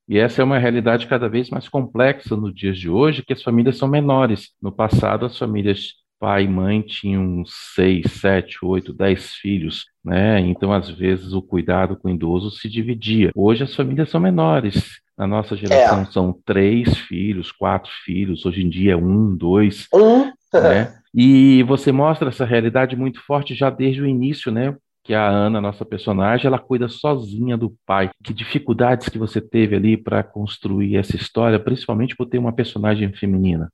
E 0.10 0.18
essa 0.18 0.42
é 0.42 0.46
uma 0.46 0.58
realidade 0.58 1.06
cada 1.06 1.28
vez 1.28 1.50
mais 1.50 1.68
complexa 1.68 2.36
nos 2.36 2.56
dias 2.56 2.78
de 2.78 2.90
hoje, 2.90 3.24
que 3.24 3.34
as 3.34 3.44
famílias 3.44 3.78
são 3.78 3.90
menores. 3.90 4.52
No 4.62 4.72
passado, 4.72 5.26
as 5.26 5.38
famílias 5.38 5.96
pai 6.20 6.44
e 6.44 6.48
mãe 6.48 6.82
tinham 6.82 7.44
seis, 7.46 8.12
sete, 8.14 8.58
oito, 8.64 8.94
dez 8.94 9.34
filhos, 9.34 9.86
né? 10.04 10.40
Então, 10.40 10.72
às 10.72 10.90
vezes, 10.90 11.34
o 11.34 11.42
cuidado 11.42 11.96
com 11.98 12.08
o 12.08 12.12
idoso 12.12 12.52
se 12.52 12.70
dividia. 12.70 13.32
Hoje, 13.36 13.64
as 13.64 13.76
famílias 13.76 14.10
são 14.10 14.20
menores. 14.20 15.02
Na 15.18 15.26
nossa 15.26 15.56
geração, 15.56 16.02
é. 16.02 16.06
são 16.06 16.40
três 16.46 16.96
filhos, 16.98 17.52
quatro 17.52 17.92
filhos. 18.06 18.46
Hoje 18.46 18.64
em 18.64 18.70
dia, 18.70 18.94
é 18.94 18.96
um, 18.96 19.36
dois. 19.36 19.88
Um. 19.94 20.26
Né? 20.54 20.96
E 21.20 21.64
você 21.64 21.92
mostra 21.92 22.30
essa 22.30 22.46
realidade 22.46 22.96
muito 22.96 23.20
forte 23.26 23.56
já 23.56 23.72
desde 23.72 24.04
o 24.04 24.06
início, 24.06 24.52
né? 24.52 24.78
Que 25.04 25.16
a 25.16 25.28
Ana, 25.28 25.60
nossa 25.60 25.84
personagem, 25.84 26.46
ela 26.46 26.60
cuida 26.60 26.88
sozinha 26.88 27.58
do 27.58 27.76
pai. 27.88 28.12
Que 28.24 28.32
dificuldades 28.32 29.10
que 29.10 29.18
você 29.18 29.42
teve 29.42 29.76
ali 29.76 29.98
para 29.98 30.22
construir 30.22 30.96
essa 30.96 31.16
história, 31.16 31.60
principalmente 31.60 32.16
por 32.16 32.28
ter 32.28 32.38
uma 32.38 32.54
personagem 32.54 33.12
feminina? 33.14 33.68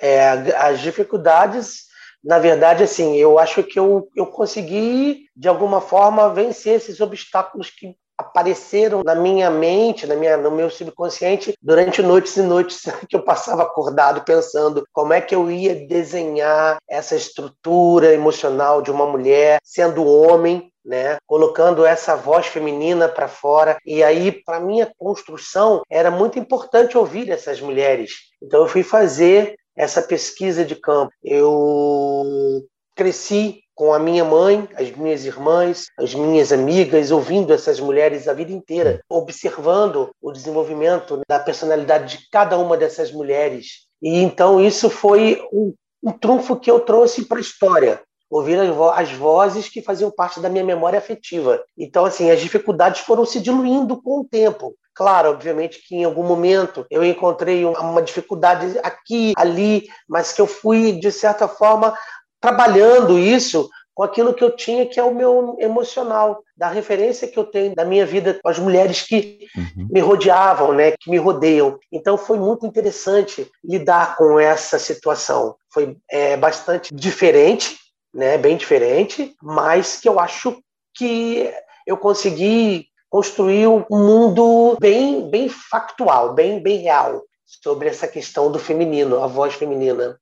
É, 0.00 0.28
as 0.56 0.80
dificuldades, 0.80 1.84
na 2.24 2.40
verdade, 2.40 2.82
assim, 2.82 3.14
eu 3.16 3.38
acho 3.38 3.62
que 3.62 3.78
eu, 3.78 4.08
eu 4.16 4.26
consegui, 4.26 5.26
de 5.36 5.46
alguma 5.46 5.80
forma, 5.80 6.34
vencer 6.34 6.74
esses 6.74 7.00
obstáculos 7.00 7.70
que 7.70 7.94
apareceram 8.18 9.02
na 9.04 9.14
minha 9.14 9.48
mente, 9.48 10.06
na 10.06 10.16
minha, 10.16 10.36
no 10.36 10.50
meu 10.50 10.68
subconsciente, 10.68 11.54
durante 11.62 12.02
noites 12.02 12.36
e 12.36 12.42
noites 12.42 12.82
que 13.08 13.16
eu 13.16 13.22
passava 13.22 13.62
acordado 13.62 14.24
pensando 14.24 14.84
como 14.92 15.12
é 15.12 15.20
que 15.20 15.34
eu 15.34 15.48
ia 15.48 15.86
desenhar 15.86 16.78
essa 16.88 17.14
estrutura 17.14 18.12
emocional 18.12 18.82
de 18.82 18.90
uma 18.90 19.06
mulher 19.06 19.60
sendo 19.62 20.04
homem, 20.04 20.72
né, 20.84 21.18
colocando 21.26 21.84
essa 21.84 22.16
voz 22.16 22.46
feminina 22.46 23.08
para 23.08 23.28
fora. 23.28 23.78
E 23.84 24.02
aí, 24.02 24.32
para 24.32 24.58
minha 24.58 24.90
construção, 24.98 25.82
era 25.88 26.10
muito 26.10 26.38
importante 26.38 26.96
ouvir 26.96 27.30
essas 27.30 27.60
mulheres. 27.60 28.12
Então, 28.42 28.62
eu 28.62 28.68
fui 28.68 28.82
fazer 28.82 29.54
essa 29.76 30.02
pesquisa 30.02 30.64
de 30.64 30.74
campo. 30.74 31.12
Eu 31.22 32.64
cresci 32.96 33.60
com 33.78 33.94
a 33.94 33.98
minha 34.00 34.24
mãe, 34.24 34.68
as 34.74 34.90
minhas 34.90 35.24
irmãs, 35.24 35.86
as 35.96 36.12
minhas 36.12 36.50
amigas, 36.50 37.12
ouvindo 37.12 37.52
essas 37.52 37.78
mulheres 37.78 38.26
a 38.26 38.32
vida 38.32 38.50
inteira, 38.50 39.00
observando 39.08 40.10
o 40.20 40.32
desenvolvimento 40.32 41.22
da 41.28 41.38
personalidade 41.38 42.18
de 42.18 42.28
cada 42.28 42.58
uma 42.58 42.76
dessas 42.76 43.12
mulheres. 43.12 43.86
E 44.02 44.18
então 44.18 44.60
isso 44.60 44.90
foi 44.90 45.40
um, 45.52 45.72
um 46.02 46.10
trunfo 46.10 46.56
que 46.56 46.68
eu 46.68 46.80
trouxe 46.80 47.24
para 47.24 47.38
a 47.38 47.40
história. 47.40 48.02
Ouvir 48.28 48.58
as, 48.58 48.68
vo 48.74 48.90
as, 48.90 49.12
vozes 49.12 49.68
que 49.68 49.80
faziam 49.80 50.10
parte 50.10 50.40
da 50.40 50.48
minha 50.48 50.64
memória 50.64 50.98
afetiva. 50.98 51.62
Então, 51.78 52.04
assim, 52.04 52.32
as 52.32 52.40
dificuldades 52.40 53.02
foram 53.02 53.24
se 53.24 53.40
diluindo 53.40 54.02
com 54.02 54.20
o 54.20 54.24
tempo. 54.24 54.74
Claro, 54.92 55.30
obviamente 55.30 55.80
que 55.86 55.94
em 55.94 56.04
algum 56.04 56.24
momento 56.24 56.84
eu 56.90 57.04
encontrei 57.04 57.64
uma 57.64 58.02
dificuldade 58.02 58.76
aqui, 58.82 59.32
ali, 59.36 59.88
mas 60.08 60.32
que 60.32 60.40
eu 60.40 60.46
fui, 60.48 60.90
de 60.90 61.12
certa 61.12 61.46
forma, 61.46 61.96
trabalhando 62.40 63.18
isso 63.18 63.68
com 63.98 64.04
aquilo 64.04 64.32
que 64.32 64.44
eu 64.44 64.54
tinha, 64.54 64.86
que 64.86 65.00
é 65.00 65.02
o 65.02 65.12
meu 65.12 65.56
emocional, 65.58 66.40
da 66.56 66.68
referência 66.68 67.26
que 67.26 67.36
eu 67.36 67.42
tenho 67.42 67.74
da 67.74 67.84
minha 67.84 68.06
vida 68.06 68.38
com 68.40 68.48
as 68.48 68.56
mulheres 68.56 69.02
que 69.02 69.48
uhum. 69.56 69.88
me 69.90 69.98
rodeavam, 69.98 70.72
né, 70.72 70.92
que 70.92 71.10
me 71.10 71.18
rodeiam. 71.18 71.76
Então 71.90 72.16
foi 72.16 72.38
muito 72.38 72.64
interessante 72.64 73.50
lidar 73.64 74.16
com 74.16 74.38
essa 74.38 74.78
situação. 74.78 75.56
Foi 75.72 75.96
é, 76.08 76.36
bastante 76.36 76.94
diferente, 76.94 77.76
né, 78.14 78.38
bem 78.38 78.56
diferente, 78.56 79.34
mas 79.42 80.00
que 80.00 80.08
eu 80.08 80.20
acho 80.20 80.62
que 80.94 81.52
eu 81.84 81.96
consegui 81.96 82.86
construir 83.10 83.66
um 83.66 83.84
mundo 83.90 84.76
bem, 84.78 85.28
bem 85.28 85.48
factual, 85.48 86.34
bem, 86.34 86.62
bem 86.62 86.78
real 86.78 87.24
sobre 87.44 87.88
essa 87.88 88.06
questão 88.06 88.52
do 88.52 88.58
feminino, 88.58 89.22
a 89.22 89.26
voz 89.26 89.54
feminina. 89.54 90.20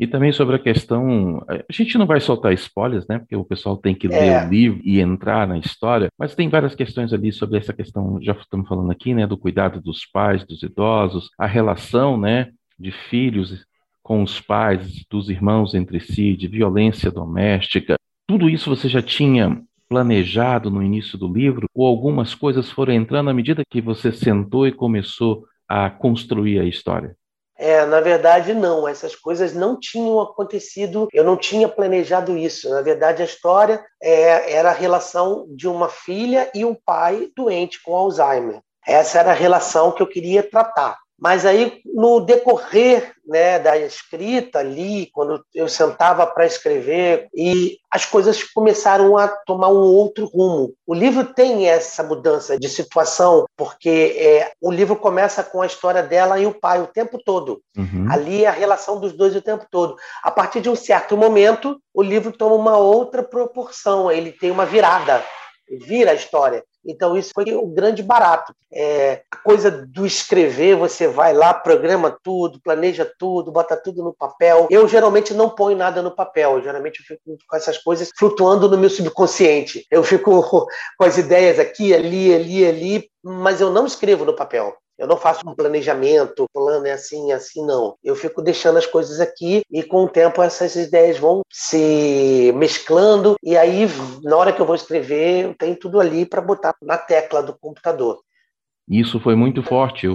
E 0.00 0.06
também 0.06 0.32
sobre 0.32 0.56
a 0.56 0.58
questão, 0.58 1.44
a 1.46 1.62
gente 1.70 1.98
não 1.98 2.06
vai 2.06 2.18
soltar 2.20 2.54
spoilers, 2.54 3.06
né? 3.06 3.18
Porque 3.18 3.36
o 3.36 3.44
pessoal 3.44 3.76
tem 3.76 3.94
que 3.94 4.08
ler 4.08 4.28
é. 4.28 4.46
o 4.46 4.48
livro 4.48 4.80
e 4.82 4.98
entrar 4.98 5.46
na 5.46 5.58
história, 5.58 6.08
mas 6.18 6.34
tem 6.34 6.48
várias 6.48 6.74
questões 6.74 7.12
ali 7.12 7.30
sobre 7.30 7.58
essa 7.58 7.74
questão, 7.74 8.18
já 8.22 8.32
estamos 8.32 8.66
falando 8.66 8.90
aqui, 8.90 9.12
né, 9.12 9.26
do 9.26 9.36
cuidado 9.36 9.78
dos 9.78 10.06
pais, 10.06 10.42
dos 10.42 10.62
idosos, 10.62 11.28
a 11.38 11.46
relação, 11.46 12.16
né, 12.16 12.48
de 12.78 12.90
filhos 12.90 13.66
com 14.02 14.22
os 14.22 14.40
pais, 14.40 15.04
dos 15.10 15.28
irmãos 15.28 15.74
entre 15.74 16.00
si, 16.00 16.34
de 16.34 16.48
violência 16.48 17.10
doméstica. 17.10 17.96
Tudo 18.26 18.48
isso 18.48 18.74
você 18.74 18.88
já 18.88 19.02
tinha 19.02 19.60
planejado 19.86 20.70
no 20.70 20.82
início 20.82 21.18
do 21.18 21.30
livro 21.30 21.66
ou 21.74 21.86
algumas 21.86 22.34
coisas 22.34 22.70
foram 22.70 22.94
entrando 22.94 23.28
à 23.28 23.34
medida 23.34 23.62
que 23.68 23.82
você 23.82 24.10
sentou 24.10 24.66
e 24.66 24.72
começou 24.72 25.44
a 25.68 25.90
construir 25.90 26.58
a 26.58 26.64
história? 26.64 27.14
É, 27.62 27.84
na 27.84 28.00
verdade, 28.00 28.54
não. 28.54 28.88
Essas 28.88 29.14
coisas 29.14 29.52
não 29.52 29.78
tinham 29.78 30.18
acontecido. 30.18 31.08
Eu 31.12 31.22
não 31.22 31.36
tinha 31.36 31.68
planejado 31.68 32.34
isso. 32.34 32.70
Na 32.70 32.80
verdade, 32.80 33.20
a 33.20 33.26
história 33.26 33.84
é, 34.02 34.54
era 34.54 34.70
a 34.70 34.74
relação 34.74 35.44
de 35.50 35.68
uma 35.68 35.90
filha 35.90 36.50
e 36.54 36.64
um 36.64 36.74
pai 36.74 37.28
doente 37.36 37.82
com 37.82 37.94
Alzheimer. 37.94 38.62
Essa 38.86 39.18
era 39.18 39.32
a 39.32 39.34
relação 39.34 39.92
que 39.92 40.02
eu 40.02 40.06
queria 40.06 40.42
tratar. 40.42 40.96
Mas 41.20 41.44
aí, 41.44 41.82
no 41.84 42.20
decorrer 42.20 43.12
né, 43.26 43.58
da 43.58 43.76
escrita 43.76 44.58
ali, 44.58 45.08
quando 45.12 45.44
eu 45.54 45.68
sentava 45.68 46.26
para 46.26 46.46
escrever, 46.46 47.28
e 47.34 47.78
as 47.90 48.04
coisas 48.06 48.42
começaram 48.42 49.16
a 49.16 49.28
tomar 49.28 49.68
um 49.68 49.82
outro 49.82 50.26
rumo. 50.26 50.72
O 50.86 50.94
livro 50.94 51.24
tem 51.24 51.68
essa 51.68 52.02
mudança 52.02 52.58
de 52.58 52.68
situação, 52.68 53.44
porque 53.56 54.16
é, 54.18 54.52
o 54.60 54.72
livro 54.72 54.96
começa 54.96 55.44
com 55.44 55.60
a 55.60 55.66
história 55.66 56.02
dela 56.02 56.40
e 56.40 56.46
o 56.46 56.58
pai 56.58 56.80
o 56.80 56.86
tempo 56.86 57.20
todo. 57.24 57.60
Uhum. 57.76 58.06
Ali 58.10 58.44
é 58.44 58.48
a 58.48 58.52
relação 58.52 58.98
dos 58.98 59.12
dois 59.12 59.36
o 59.36 59.42
tempo 59.42 59.66
todo. 59.70 59.96
A 60.22 60.30
partir 60.30 60.60
de 60.60 60.70
um 60.70 60.76
certo 60.76 61.16
momento, 61.16 61.80
o 61.94 62.02
livro 62.02 62.32
toma 62.32 62.54
uma 62.54 62.78
outra 62.78 63.22
proporção, 63.22 64.10
ele 64.10 64.32
tem 64.32 64.50
uma 64.50 64.64
virada, 64.64 65.22
vira 65.86 66.12
a 66.12 66.14
história. 66.14 66.64
Então, 66.84 67.16
isso 67.16 67.30
foi 67.34 67.44
o 67.54 67.66
grande 67.66 68.02
barato. 68.02 68.54
É, 68.72 69.22
a 69.30 69.36
coisa 69.36 69.70
do 69.70 70.06
escrever, 70.06 70.76
você 70.76 71.06
vai 71.08 71.32
lá, 71.32 71.52
programa 71.52 72.16
tudo, 72.22 72.60
planeja 72.60 73.10
tudo, 73.18 73.52
bota 73.52 73.76
tudo 73.76 74.02
no 74.02 74.14
papel. 74.14 74.68
Eu 74.70 74.88
geralmente 74.88 75.34
não 75.34 75.50
ponho 75.50 75.76
nada 75.76 76.00
no 76.02 76.14
papel, 76.14 76.56
eu, 76.56 76.62
geralmente 76.62 77.00
eu 77.00 77.06
fico 77.06 77.36
com 77.46 77.56
essas 77.56 77.78
coisas 77.78 78.10
flutuando 78.16 78.68
no 78.68 78.78
meu 78.78 78.88
subconsciente. 78.90 79.86
Eu 79.90 80.02
fico 80.02 80.42
com 80.96 81.04
as 81.04 81.18
ideias 81.18 81.58
aqui, 81.58 81.92
ali, 81.94 82.34
ali, 82.34 82.66
ali, 82.66 83.10
mas 83.22 83.60
eu 83.60 83.70
não 83.70 83.86
escrevo 83.86 84.24
no 84.24 84.34
papel. 84.34 84.74
Eu 85.00 85.06
não 85.06 85.16
faço 85.16 85.48
um 85.48 85.54
planejamento, 85.54 86.44
plano 86.52 86.86
é 86.86 86.92
assim, 86.92 87.32
assim, 87.32 87.64
não. 87.64 87.96
Eu 88.04 88.14
fico 88.14 88.42
deixando 88.42 88.76
as 88.76 88.84
coisas 88.84 89.18
aqui 89.18 89.62
e 89.72 89.82
com 89.82 90.04
o 90.04 90.08
tempo 90.08 90.42
essas 90.42 90.76
ideias 90.76 91.18
vão 91.18 91.40
se 91.50 92.52
mesclando 92.54 93.34
e 93.42 93.56
aí, 93.56 93.86
na 94.22 94.36
hora 94.36 94.52
que 94.52 94.60
eu 94.60 94.66
vou 94.66 94.74
escrever, 94.74 95.46
eu 95.46 95.54
tenho 95.54 95.74
tudo 95.74 95.98
ali 95.98 96.26
para 96.26 96.42
botar 96.42 96.74
na 96.82 96.98
tecla 96.98 97.42
do 97.42 97.56
computador. 97.58 98.20
Isso 98.86 99.18
foi 99.18 99.34
muito 99.34 99.62
forte. 99.62 100.06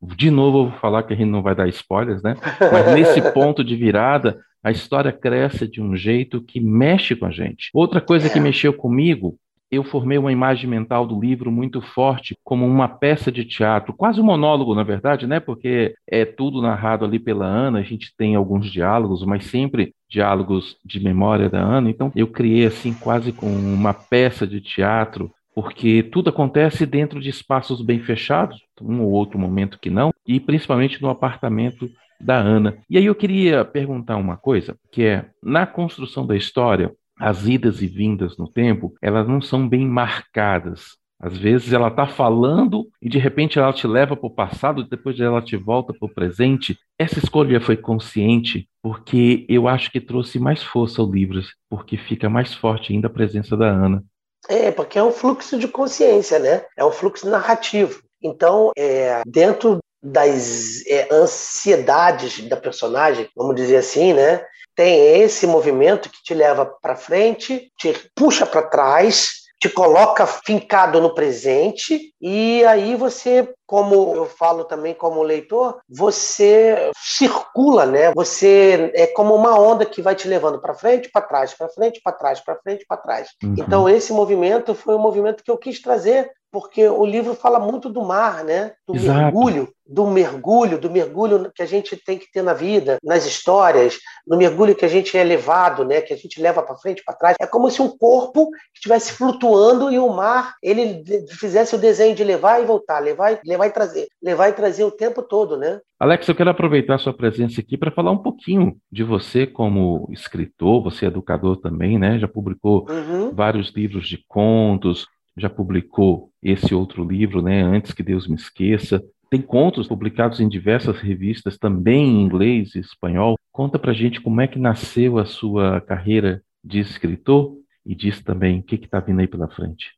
De 0.00 0.30
novo, 0.30 0.58
eu 0.58 0.70
vou 0.70 0.78
falar 0.78 1.02
que 1.02 1.12
a 1.12 1.16
gente 1.16 1.28
não 1.28 1.42
vai 1.42 1.56
dar 1.56 1.66
spoilers, 1.66 2.22
né? 2.22 2.36
Mas 2.60 2.94
nesse 2.94 3.20
ponto 3.32 3.64
de 3.64 3.74
virada, 3.74 4.38
a 4.62 4.70
história 4.70 5.10
cresce 5.10 5.66
de 5.66 5.82
um 5.82 5.96
jeito 5.96 6.40
que 6.40 6.60
mexe 6.60 7.16
com 7.16 7.26
a 7.26 7.32
gente. 7.32 7.70
Outra 7.74 8.00
coisa 8.00 8.30
que 8.30 8.38
é. 8.38 8.42
mexeu 8.42 8.72
comigo 8.72 9.36
eu 9.76 9.84
formei 9.84 10.18
uma 10.18 10.32
imagem 10.32 10.68
mental 10.68 11.06
do 11.06 11.18
livro 11.18 11.50
muito 11.50 11.80
forte, 11.80 12.36
como 12.42 12.66
uma 12.66 12.88
peça 12.88 13.30
de 13.30 13.44
teatro, 13.44 13.94
quase 13.94 14.20
um 14.20 14.24
monólogo, 14.24 14.74
na 14.74 14.82
verdade, 14.82 15.26
né? 15.26 15.38
Porque 15.38 15.94
é 16.08 16.24
tudo 16.24 16.60
narrado 16.60 17.04
ali 17.04 17.18
pela 17.18 17.46
Ana, 17.46 17.78
a 17.78 17.82
gente 17.82 18.12
tem 18.16 18.34
alguns 18.34 18.70
diálogos, 18.70 19.24
mas 19.24 19.46
sempre 19.46 19.94
diálogos 20.08 20.76
de 20.84 21.00
memória 21.00 21.48
da 21.48 21.60
Ana. 21.60 21.90
Então, 21.90 22.12
eu 22.14 22.26
criei 22.26 22.66
assim 22.66 22.92
quase 22.92 23.32
com 23.32 23.46
uma 23.46 23.94
peça 23.94 24.46
de 24.46 24.60
teatro, 24.60 25.30
porque 25.54 26.02
tudo 26.02 26.30
acontece 26.30 26.84
dentro 26.84 27.20
de 27.20 27.30
espaços 27.30 27.80
bem 27.80 28.00
fechados, 28.00 28.60
um 28.80 29.02
ou 29.02 29.10
outro 29.10 29.38
momento 29.38 29.78
que 29.78 29.90
não, 29.90 30.10
e 30.26 30.38
principalmente 30.38 31.00
no 31.00 31.08
apartamento 31.08 31.88
da 32.20 32.36
Ana. 32.36 32.78
E 32.88 32.98
aí 32.98 33.06
eu 33.06 33.14
queria 33.14 33.64
perguntar 33.64 34.16
uma 34.16 34.36
coisa, 34.36 34.76
que 34.90 35.02
é, 35.02 35.26
na 35.42 35.66
construção 35.66 36.26
da 36.26 36.36
história, 36.36 36.92
as 37.18 37.46
idas 37.46 37.80
e 37.82 37.86
vindas 37.86 38.36
no 38.36 38.48
tempo, 38.48 38.94
elas 39.00 39.26
não 39.26 39.40
são 39.40 39.68
bem 39.68 39.86
marcadas. 39.86 40.96
Às 41.18 41.36
vezes 41.36 41.72
ela 41.72 41.88
está 41.88 42.06
falando 42.06 42.88
e 43.00 43.08
de 43.08 43.18
repente 43.18 43.58
ela 43.58 43.72
te 43.72 43.86
leva 43.86 44.14
para 44.14 44.26
o 44.26 44.34
passado, 44.34 44.84
depois 44.84 45.18
ela 45.18 45.40
te 45.40 45.56
volta 45.56 45.94
para 45.94 46.06
o 46.06 46.12
presente. 46.12 46.78
Essa 46.98 47.18
escolha 47.18 47.60
foi 47.60 47.76
consciente 47.76 48.68
porque 48.82 49.46
eu 49.48 49.66
acho 49.66 49.90
que 49.90 50.00
trouxe 50.00 50.38
mais 50.38 50.62
força 50.62 51.00
ao 51.00 51.10
livro, 51.10 51.40
porque 51.70 51.96
fica 51.96 52.28
mais 52.28 52.52
forte 52.52 52.92
ainda 52.92 53.06
a 53.06 53.10
presença 53.10 53.56
da 53.56 53.66
Ana. 53.66 54.04
É, 54.48 54.70
porque 54.70 54.98
é 54.98 55.02
um 55.02 55.10
fluxo 55.10 55.58
de 55.58 55.66
consciência, 55.66 56.38
né? 56.38 56.62
É 56.76 56.84
um 56.84 56.92
fluxo 56.92 57.28
narrativo. 57.28 58.00
Então, 58.22 58.70
é, 58.76 59.22
dentro 59.26 59.78
das 60.02 60.86
é, 60.86 61.08
ansiedades 61.12 62.46
da 62.48 62.56
personagem, 62.56 63.28
vamos 63.34 63.56
dizer 63.56 63.76
assim, 63.76 64.12
né? 64.12 64.44
Tem 64.76 65.22
esse 65.22 65.46
movimento 65.46 66.10
que 66.10 66.22
te 66.22 66.34
leva 66.34 66.66
para 66.66 66.94
frente, 66.94 67.72
te 67.78 67.94
puxa 68.14 68.44
para 68.44 68.62
trás, 68.62 69.46
te 69.58 69.70
coloca 69.70 70.26
fincado 70.26 71.00
no 71.00 71.14
presente 71.14 72.12
e 72.20 72.62
aí 72.66 72.94
você, 72.94 73.54
como 73.66 74.14
eu 74.14 74.26
falo 74.26 74.64
também 74.64 74.92
como 74.92 75.22
leitor, 75.22 75.78
você 75.88 76.90
circula, 76.94 77.86
né? 77.86 78.12
Você 78.14 78.92
é 78.94 79.06
como 79.06 79.34
uma 79.34 79.58
onda 79.58 79.86
que 79.86 80.02
vai 80.02 80.14
te 80.14 80.28
levando 80.28 80.60
para 80.60 80.74
frente, 80.74 81.10
para 81.10 81.22
trás, 81.22 81.54
para 81.54 81.70
frente, 81.70 82.00
para 82.04 82.12
trás, 82.12 82.40
para 82.40 82.56
frente, 82.56 82.84
para 82.86 82.98
trás. 82.98 83.28
Uhum. 83.42 83.54
Então 83.58 83.88
esse 83.88 84.12
movimento 84.12 84.74
foi 84.74 84.94
o 84.94 85.00
movimento 85.00 85.42
que 85.42 85.50
eu 85.50 85.56
quis 85.56 85.80
trazer 85.80 86.30
porque 86.50 86.88
o 86.88 87.04
livro 87.04 87.34
fala 87.34 87.58
muito 87.58 87.88
do 87.88 88.02
mar, 88.02 88.44
né? 88.44 88.72
Do 88.86 88.94
Exato. 88.94 89.18
mergulho, 89.18 89.68
do 89.86 90.06
mergulho, 90.06 90.78
do 90.78 90.90
mergulho 90.90 91.52
que 91.54 91.62
a 91.62 91.66
gente 91.66 91.96
tem 91.96 92.18
que 92.18 92.30
ter 92.30 92.42
na 92.42 92.54
vida, 92.54 92.98
nas 93.02 93.26
histórias, 93.26 93.98
no 94.26 94.36
mergulho 94.36 94.74
que 94.74 94.84
a 94.84 94.88
gente 94.88 95.16
é 95.16 95.22
levado, 95.22 95.84
né? 95.84 96.00
Que 96.00 96.14
a 96.14 96.16
gente 96.16 96.40
leva 96.40 96.62
para 96.62 96.76
frente, 96.76 97.02
para 97.04 97.14
trás. 97.14 97.36
É 97.40 97.46
como 97.46 97.70
se 97.70 97.82
um 97.82 97.96
corpo 97.96 98.50
estivesse 98.74 99.12
flutuando 99.12 99.90
e 99.90 99.98
o 99.98 100.08
mar 100.08 100.54
ele 100.62 101.04
fizesse 101.28 101.74
o 101.74 101.78
desenho 101.78 102.14
de 102.14 102.24
levar 102.24 102.62
e 102.62 102.66
voltar, 102.66 103.00
levar, 103.00 103.38
levar 103.44 103.66
e 103.66 103.70
trazer, 103.70 104.08
levar 104.22 104.48
e 104.48 104.52
trazer 104.52 104.84
o 104.84 104.90
tempo 104.90 105.22
todo, 105.22 105.56
né? 105.56 105.80
Alex, 105.98 106.28
eu 106.28 106.34
quero 106.34 106.50
aproveitar 106.50 106.96
a 106.96 106.98
sua 106.98 107.14
presença 107.14 107.60
aqui 107.60 107.76
para 107.76 107.90
falar 107.90 108.10
um 108.10 108.18
pouquinho 108.18 108.76
de 108.92 109.02
você 109.02 109.46
como 109.46 110.06
escritor, 110.10 110.82
você 110.82 111.06
é 111.06 111.08
educador 111.08 111.56
também, 111.56 111.98
né? 111.98 112.18
Já 112.18 112.28
publicou 112.28 112.86
uhum. 112.88 113.34
vários 113.34 113.70
livros 113.74 114.06
de 114.06 114.22
contos, 114.28 115.06
já 115.36 115.50
publicou 115.50 116.30
esse 116.42 116.74
outro 116.74 117.04
livro, 117.04 117.42
né, 117.42 117.62
Antes 117.62 117.92
que 117.92 118.02
Deus 118.02 118.26
me 118.26 118.36
esqueça. 118.36 119.02
Tem 119.28 119.42
contos 119.42 119.88
publicados 119.88 120.40
em 120.40 120.48
diversas 120.48 120.98
revistas, 120.98 121.58
também 121.58 122.06
em 122.06 122.22
inglês 122.22 122.74
e 122.74 122.78
espanhol. 122.78 123.36
Conta 123.52 123.78
pra 123.78 123.92
gente 123.92 124.20
como 124.20 124.40
é 124.40 124.46
que 124.46 124.58
nasceu 124.58 125.18
a 125.18 125.26
sua 125.26 125.80
carreira 125.80 126.42
de 126.62 126.78
escritor 126.78 127.54
e 127.84 127.94
diz 127.94 128.22
também 128.22 128.60
o 128.60 128.62
que 128.62 128.76
está 128.76 129.00
vindo 129.00 129.20
aí 129.20 129.26
pela 129.26 129.48
frente. 129.48 129.92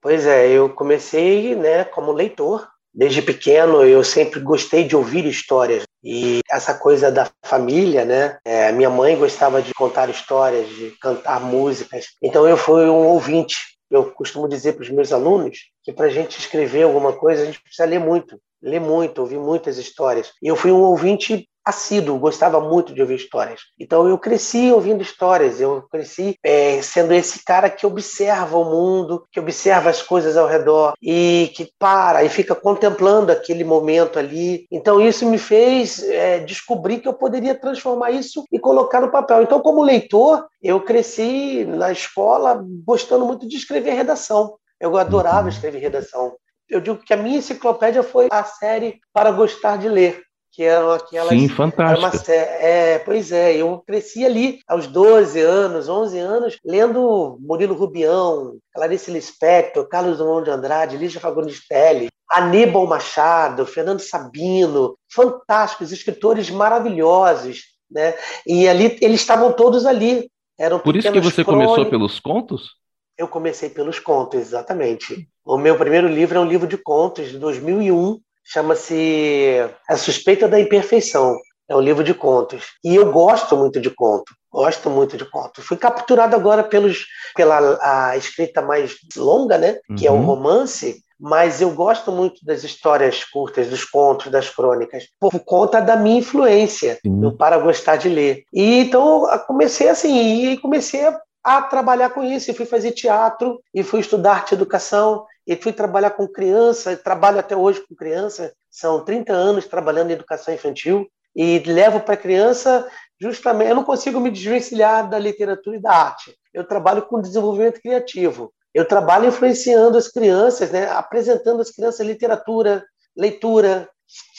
Pois 0.00 0.26
é, 0.26 0.48
eu 0.48 0.70
comecei 0.70 1.54
né, 1.54 1.84
como 1.84 2.12
leitor. 2.12 2.66
Desde 2.94 3.22
pequeno 3.22 3.82
eu 3.84 4.04
sempre 4.04 4.40
gostei 4.40 4.84
de 4.84 4.94
ouvir 4.94 5.24
histórias 5.24 5.84
e 6.04 6.40
essa 6.50 6.74
coisa 6.74 7.10
da 7.10 7.30
família, 7.42 8.04
né? 8.04 8.36
É, 8.44 8.70
minha 8.72 8.90
mãe 8.90 9.16
gostava 9.16 9.62
de 9.62 9.72
contar 9.72 10.10
histórias, 10.10 10.68
de 10.68 10.90
cantar 11.00 11.40
músicas. 11.40 12.06
Então 12.22 12.46
eu 12.46 12.56
fui 12.56 12.84
um 12.84 13.06
ouvinte 13.06 13.56
eu 13.92 14.10
costumo 14.10 14.48
dizer 14.48 14.72
para 14.72 14.82
os 14.82 14.90
meus 14.90 15.12
alunos 15.12 15.70
que 15.82 15.92
para 15.92 16.06
a 16.06 16.10
gente 16.10 16.38
escrever 16.38 16.84
alguma 16.84 17.12
coisa, 17.12 17.42
a 17.42 17.44
gente 17.44 17.60
precisa 17.60 17.84
ler 17.84 18.00
muito, 18.00 18.40
ler 18.62 18.80
muito, 18.80 19.20
ouvir 19.20 19.38
muitas 19.38 19.78
histórias. 19.78 20.32
E 20.42 20.48
eu 20.48 20.56
fui 20.56 20.70
um 20.70 20.82
ouvinte 20.82 21.48
assíduo, 21.64 22.18
gostava 22.18 22.60
muito 22.60 22.92
de 22.92 23.00
ouvir 23.00 23.16
histórias. 23.16 23.60
Então 23.78 24.08
eu 24.08 24.18
cresci 24.18 24.72
ouvindo 24.72 25.02
histórias, 25.02 25.60
eu 25.60 25.82
cresci 25.90 26.36
é, 26.42 26.82
sendo 26.82 27.12
esse 27.14 27.44
cara 27.44 27.70
que 27.70 27.86
observa 27.86 28.56
o 28.56 28.64
mundo, 28.64 29.24
que 29.30 29.38
observa 29.38 29.90
as 29.90 30.02
coisas 30.02 30.36
ao 30.36 30.48
redor 30.48 30.94
e 31.00 31.52
que 31.54 31.70
para 31.78 32.24
e 32.24 32.28
fica 32.28 32.54
contemplando 32.54 33.30
aquele 33.30 33.64
momento 33.64 34.18
ali. 34.18 34.66
Então 34.70 35.00
isso 35.00 35.24
me 35.26 35.38
fez 35.38 36.02
é, 36.02 36.40
descobrir 36.40 36.98
que 36.98 37.08
eu 37.08 37.14
poderia 37.14 37.54
transformar 37.54 38.10
isso 38.10 38.44
e 38.50 38.58
colocar 38.58 39.00
no 39.00 39.10
papel. 39.10 39.42
Então 39.42 39.60
como 39.60 39.82
leitor, 39.82 40.46
eu 40.60 40.80
cresci 40.80 41.64
na 41.64 41.92
escola 41.92 42.60
gostando 42.84 43.24
muito 43.24 43.46
de 43.46 43.56
escrever 43.56 43.94
redação. 43.94 44.56
Eu 44.80 44.96
adorava 44.96 45.48
escrever 45.48 45.78
redação. 45.78 46.34
Eu 46.72 46.80
digo 46.80 46.96
que 46.96 47.12
a 47.12 47.16
minha 47.16 47.38
enciclopédia 47.38 48.02
foi 48.02 48.28
a 48.30 48.42
série 48.44 48.98
para 49.12 49.30
gostar 49.30 49.76
de 49.76 49.88
ler 49.88 50.22
que 50.52 50.62
eram 50.62 50.92
aquelas. 50.92 51.30
Sim, 51.30 51.48
fantástico. 51.48 52.30
É, 52.30 52.98
pois 52.98 53.32
é, 53.32 53.56
eu 53.56 53.82
cresci 53.86 54.24
ali 54.24 54.60
aos 54.68 54.86
12 54.86 55.40
anos, 55.40 55.88
11 55.88 56.18
anos, 56.18 56.58
lendo 56.64 57.38
Murilo 57.40 57.74
Rubião, 57.74 58.58
Clarice 58.74 59.10
Lispector, 59.10 59.88
Carlos 59.88 60.18
Drummond 60.18 60.44
de 60.44 60.50
Andrade, 60.50 60.98
Lígia 60.98 61.20
Fagundes 61.20 61.66
Telles, 61.66 62.08
Aníbal 62.30 62.86
Machado, 62.86 63.66
Fernando 63.66 64.00
Sabino, 64.00 64.96
fantásticos, 65.10 65.90
escritores 65.90 66.50
maravilhosos, 66.50 67.62
né? 67.90 68.14
E 68.46 68.68
ali 68.68 68.98
eles 69.00 69.20
estavam 69.20 69.52
todos 69.52 69.86
ali. 69.86 70.30
Eram 70.58 70.78
Por 70.78 70.96
isso 70.96 71.10
que 71.10 71.20
você 71.20 71.42
crônicas. 71.42 71.74
começou 71.74 71.90
pelos 71.90 72.20
contos? 72.20 72.81
Eu 73.16 73.28
comecei 73.28 73.68
pelos 73.68 73.98
contos, 73.98 74.40
exatamente. 74.40 75.28
O 75.44 75.58
meu 75.58 75.76
primeiro 75.76 76.08
livro 76.08 76.38
é 76.38 76.40
um 76.40 76.46
livro 76.46 76.66
de 76.66 76.76
contos 76.76 77.30
de 77.30 77.38
2001, 77.38 78.18
chama-se 78.44 79.58
A 79.88 79.96
Suspeita 79.96 80.48
da 80.48 80.60
Imperfeição. 80.60 81.36
É 81.68 81.76
um 81.76 81.80
livro 81.80 82.04
de 82.04 82.12
contos. 82.12 82.66
E 82.84 82.94
eu 82.94 83.10
gosto 83.12 83.56
muito 83.56 83.80
de 83.80 83.90
conto. 83.90 84.32
Gosto 84.52 84.90
muito 84.90 85.16
de 85.16 85.24
conto. 85.24 85.62
Fui 85.62 85.76
capturado 85.76 86.36
agora 86.36 86.62
pelos, 86.62 87.06
pela 87.34 87.78
a 87.80 88.16
escrita 88.16 88.60
mais 88.60 88.96
longa, 89.16 89.56
né? 89.56 89.78
Que 89.96 90.06
uhum. 90.06 90.14
é 90.14 90.18
o 90.18 90.20
uhum. 90.20 90.26
romance. 90.26 91.02
Mas 91.18 91.62
eu 91.62 91.70
gosto 91.70 92.10
muito 92.10 92.44
das 92.44 92.64
histórias 92.64 93.24
curtas, 93.24 93.68
dos 93.68 93.84
contos, 93.84 94.30
das 94.30 94.50
crônicas, 94.50 95.04
por 95.20 95.38
conta 95.40 95.80
da 95.80 95.94
minha 95.96 96.18
influência 96.18 96.98
no 97.04 97.36
para 97.36 97.58
gostar 97.58 97.94
de 97.96 98.08
ler. 98.08 98.42
E 98.52 98.80
então 98.80 99.24
comecei 99.46 99.88
assim, 99.88 100.50
e 100.50 100.58
comecei 100.58 101.06
a 101.06 101.18
a 101.42 101.62
trabalhar 101.62 102.10
com 102.10 102.22
isso. 102.22 102.50
E 102.50 102.54
fui 102.54 102.66
fazer 102.66 102.92
teatro, 102.92 103.60
e 103.74 103.82
fui 103.82 104.00
estudar 104.00 104.32
arte 104.32 104.52
e 104.52 104.54
educação, 104.54 105.26
e 105.46 105.56
fui 105.56 105.72
trabalhar 105.72 106.10
com 106.10 106.28
criança, 106.28 106.96
trabalho 106.96 107.38
até 107.38 107.56
hoje 107.56 107.84
com 107.86 107.94
criança, 107.94 108.52
são 108.70 109.04
30 109.04 109.32
anos 109.32 109.66
trabalhando 109.66 110.10
em 110.10 110.14
educação 110.14 110.54
infantil, 110.54 111.06
e 111.34 111.58
levo 111.60 112.00
para 112.00 112.14
a 112.14 112.18
criança 112.18 112.86
justamente. 113.20 113.70
Eu 113.70 113.76
não 113.76 113.84
consigo 113.84 114.20
me 114.20 114.30
desvencilhar 114.30 115.08
da 115.08 115.18
literatura 115.18 115.76
e 115.76 115.80
da 115.80 115.92
arte. 115.92 116.34
Eu 116.52 116.64
trabalho 116.66 117.02
com 117.02 117.20
desenvolvimento 117.20 117.80
criativo. 117.80 118.52
Eu 118.74 118.86
trabalho 118.86 119.28
influenciando 119.28 119.98
as 119.98 120.08
crianças, 120.08 120.70
né, 120.70 120.90
apresentando 120.90 121.60
às 121.60 121.70
crianças 121.70 122.06
literatura, 122.06 122.84
leitura, 123.16 123.88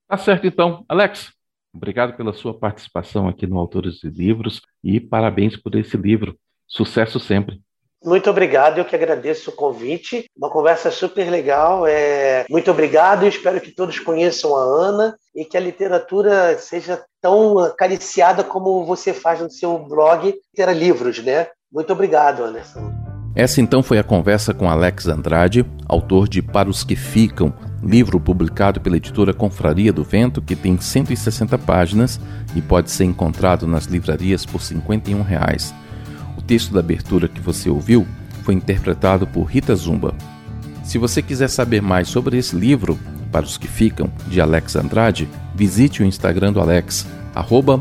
Tá 0.06 0.18
certo, 0.18 0.46
então. 0.46 0.84
Alex, 0.88 1.32
obrigado 1.72 2.16
pela 2.16 2.32
sua 2.32 2.58
participação 2.58 3.28
aqui 3.28 3.46
no 3.46 3.58
Autores 3.58 3.94
de 3.96 4.08
Livros 4.08 4.60
e 4.82 5.00
parabéns 5.00 5.56
por 5.56 5.74
esse 5.74 5.96
livro. 5.96 6.36
Sucesso 6.66 7.18
sempre. 7.18 7.60
Muito 8.02 8.30
obrigado, 8.30 8.78
eu 8.78 8.84
que 8.84 8.96
agradeço 8.96 9.50
o 9.50 9.54
convite. 9.54 10.24
Uma 10.34 10.48
conversa 10.48 10.90
super 10.90 11.28
legal. 11.30 11.86
É... 11.86 12.46
Muito 12.48 12.70
obrigado 12.70 13.26
espero 13.26 13.60
que 13.60 13.72
todos 13.72 13.98
conheçam 13.98 14.56
a 14.56 14.62
Ana 14.62 15.16
e 15.34 15.44
que 15.44 15.56
a 15.56 15.60
literatura 15.60 16.56
seja 16.58 17.04
tão 17.20 17.58
acariciada 17.58 18.42
como 18.42 18.84
você 18.86 19.12
faz 19.12 19.40
no 19.40 19.50
seu 19.50 19.78
blog 19.78 20.34
Ter 20.54 20.72
Livros, 20.74 21.22
né? 21.22 21.48
Muito 21.70 21.92
obrigado, 21.92 22.42
Anderson. 22.42 23.09
Essa 23.34 23.60
então 23.60 23.80
foi 23.80 23.98
a 23.98 24.02
conversa 24.02 24.52
com 24.52 24.68
Alex 24.68 25.06
Andrade, 25.06 25.64
autor 25.86 26.28
de 26.28 26.42
Para 26.42 26.68
os 26.68 26.82
que 26.82 26.96
Ficam, 26.96 27.52
livro 27.80 28.18
publicado 28.18 28.80
pela 28.80 28.96
editora 28.96 29.32
Confraria 29.32 29.92
do 29.92 30.02
Vento, 30.02 30.42
que 30.42 30.56
tem 30.56 30.76
160 30.80 31.56
páginas 31.58 32.20
e 32.56 32.60
pode 32.60 32.90
ser 32.90 33.04
encontrado 33.04 33.68
nas 33.68 33.84
livrarias 33.84 34.44
por 34.44 34.60
51 34.60 35.22
reais. 35.22 35.72
O 36.36 36.42
texto 36.42 36.74
da 36.74 36.80
abertura 36.80 37.28
que 37.28 37.40
você 37.40 37.70
ouviu 37.70 38.04
foi 38.42 38.54
interpretado 38.54 39.28
por 39.28 39.44
Rita 39.44 39.76
Zumba. 39.76 40.12
Se 40.82 40.98
você 40.98 41.22
quiser 41.22 41.48
saber 41.48 41.80
mais 41.80 42.08
sobre 42.08 42.36
esse 42.36 42.56
livro, 42.56 42.98
Para 43.30 43.46
os 43.46 43.56
que 43.56 43.68
Ficam, 43.68 44.10
de 44.26 44.40
Alex 44.40 44.74
Andrade, 44.74 45.28
visite 45.54 46.02
o 46.02 46.04
Instagram 46.04 46.52
do 46.52 46.60
Alex, 46.60 47.06
arroba. 47.32 47.80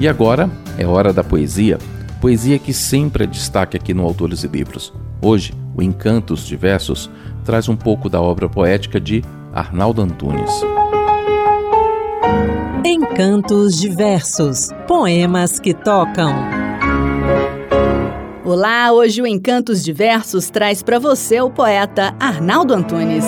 E 0.00 0.08
agora 0.08 0.50
é 0.76 0.84
hora 0.84 1.12
da 1.12 1.22
poesia 1.22 1.78
poesia 2.24 2.58
que 2.58 2.72
sempre 2.72 3.24
é 3.24 3.26
destaque 3.26 3.76
aqui 3.76 3.92
no 3.92 4.02
Autores 4.02 4.44
e 4.44 4.48
Livros. 4.48 4.90
Hoje, 5.20 5.52
o 5.76 5.82
Encantos 5.82 6.46
de 6.46 6.56
Versos 6.56 7.10
traz 7.44 7.68
um 7.68 7.76
pouco 7.76 8.08
da 8.08 8.18
obra 8.18 8.48
poética 8.48 8.98
de 8.98 9.22
Arnaldo 9.52 10.00
Antunes. 10.00 10.50
Encantos 12.82 13.78
de 13.78 13.90
Versos 13.90 14.70
Poemas 14.88 15.60
que 15.60 15.74
tocam. 15.74 16.32
Olá, 18.42 18.90
hoje 18.90 19.20
o 19.20 19.26
Encantos 19.26 19.84
de 19.84 19.92
Versos 19.92 20.48
traz 20.48 20.82
para 20.82 20.98
você 20.98 21.42
o 21.42 21.50
poeta 21.50 22.16
Arnaldo 22.18 22.72
Antunes. 22.72 23.26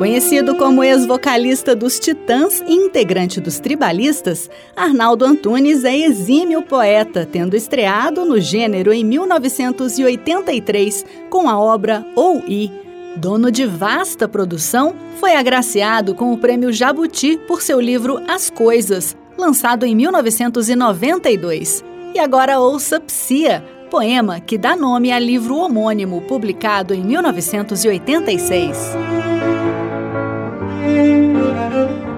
Conhecido 0.00 0.56
como 0.56 0.82
ex-vocalista 0.82 1.76
dos 1.76 1.98
Titãs 1.98 2.62
e 2.66 2.72
integrante 2.72 3.38
dos 3.38 3.60
Tribalistas, 3.60 4.48
Arnaldo 4.74 5.26
Antunes 5.26 5.84
é 5.84 5.94
exímio 5.94 6.62
poeta, 6.62 7.28
tendo 7.30 7.54
estreado 7.54 8.24
no 8.24 8.40
gênero 8.40 8.94
em 8.94 9.04
1983 9.04 11.04
com 11.28 11.50
a 11.50 11.60
obra 11.60 12.02
Ou 12.16 12.42
I. 12.48 12.72
Dono 13.14 13.50
de 13.50 13.66
vasta 13.66 14.26
produção, 14.26 14.94
foi 15.16 15.34
agraciado 15.34 16.14
com 16.14 16.32
o 16.32 16.38
prêmio 16.38 16.72
Jabuti 16.72 17.36
por 17.46 17.60
seu 17.60 17.78
livro 17.78 18.22
As 18.26 18.48
Coisas, 18.48 19.14
lançado 19.36 19.84
em 19.84 19.94
1992. 19.94 21.84
E 22.14 22.18
agora 22.18 22.58
ouça 22.58 22.98
Psia, 23.00 23.62
poema 23.90 24.40
que 24.40 24.56
dá 24.56 24.74
nome 24.74 25.12
a 25.12 25.18
livro 25.18 25.56
homônimo 25.56 26.22
publicado 26.22 26.94
em 26.94 27.04
1986. 27.04 28.78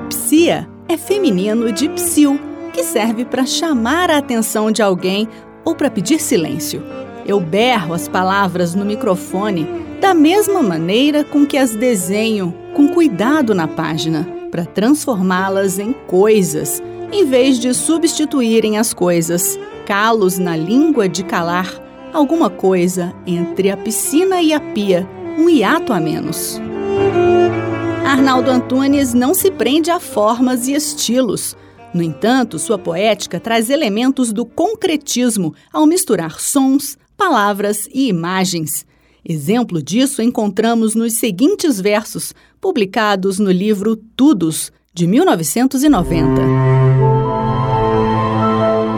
Psia 0.08 0.68
é 0.88 0.96
feminino 0.96 1.72
de 1.72 1.88
psiu, 1.88 2.38
que 2.72 2.82
serve 2.82 3.24
para 3.24 3.44
chamar 3.44 4.10
a 4.10 4.18
atenção 4.18 4.70
de 4.70 4.82
alguém 4.82 5.28
ou 5.64 5.74
para 5.74 5.90
pedir 5.90 6.20
silêncio. 6.20 6.82
Eu 7.26 7.38
berro 7.38 7.94
as 7.94 8.08
palavras 8.08 8.74
no 8.74 8.84
microfone 8.84 9.66
da 10.00 10.12
mesma 10.12 10.62
maneira 10.62 11.22
com 11.22 11.46
que 11.46 11.56
as 11.56 11.74
desenho 11.74 12.52
com 12.74 12.88
cuidado 12.88 13.54
na 13.54 13.68
página, 13.68 14.26
para 14.50 14.64
transformá-las 14.64 15.78
em 15.78 15.92
coisas, 15.92 16.82
em 17.12 17.24
vez 17.24 17.58
de 17.58 17.72
substituírem 17.72 18.78
as 18.78 18.92
coisas. 18.92 19.58
Calos 19.86 20.38
na 20.38 20.56
língua 20.56 21.08
de 21.08 21.24
calar, 21.24 21.70
alguma 22.12 22.50
coisa 22.50 23.12
entre 23.26 23.70
a 23.70 23.76
piscina 23.76 24.40
e 24.40 24.52
a 24.52 24.60
pia, 24.60 25.08
um 25.38 25.48
hiato 25.48 25.92
a 25.92 26.00
menos. 26.00 26.60
Arnaldo 28.04 28.50
Antunes 28.50 29.14
não 29.14 29.32
se 29.32 29.50
prende 29.50 29.90
a 29.90 30.00
formas 30.00 30.66
e 30.66 30.72
estilos. 30.74 31.56
No 31.94 32.02
entanto, 32.02 32.58
sua 32.58 32.76
poética 32.76 33.38
traz 33.38 33.70
elementos 33.70 34.32
do 34.32 34.44
concretismo 34.44 35.54
ao 35.72 35.86
misturar 35.86 36.40
sons, 36.40 36.98
palavras 37.16 37.88
e 37.94 38.08
imagens. 38.08 38.84
Exemplo 39.24 39.80
disso 39.80 40.20
encontramos 40.20 40.94
nos 40.96 41.14
seguintes 41.14 41.80
versos, 41.80 42.34
publicados 42.60 43.38
no 43.38 43.52
livro 43.52 43.94
Tudos, 43.96 44.72
de 44.92 45.06
1990. 45.06 46.42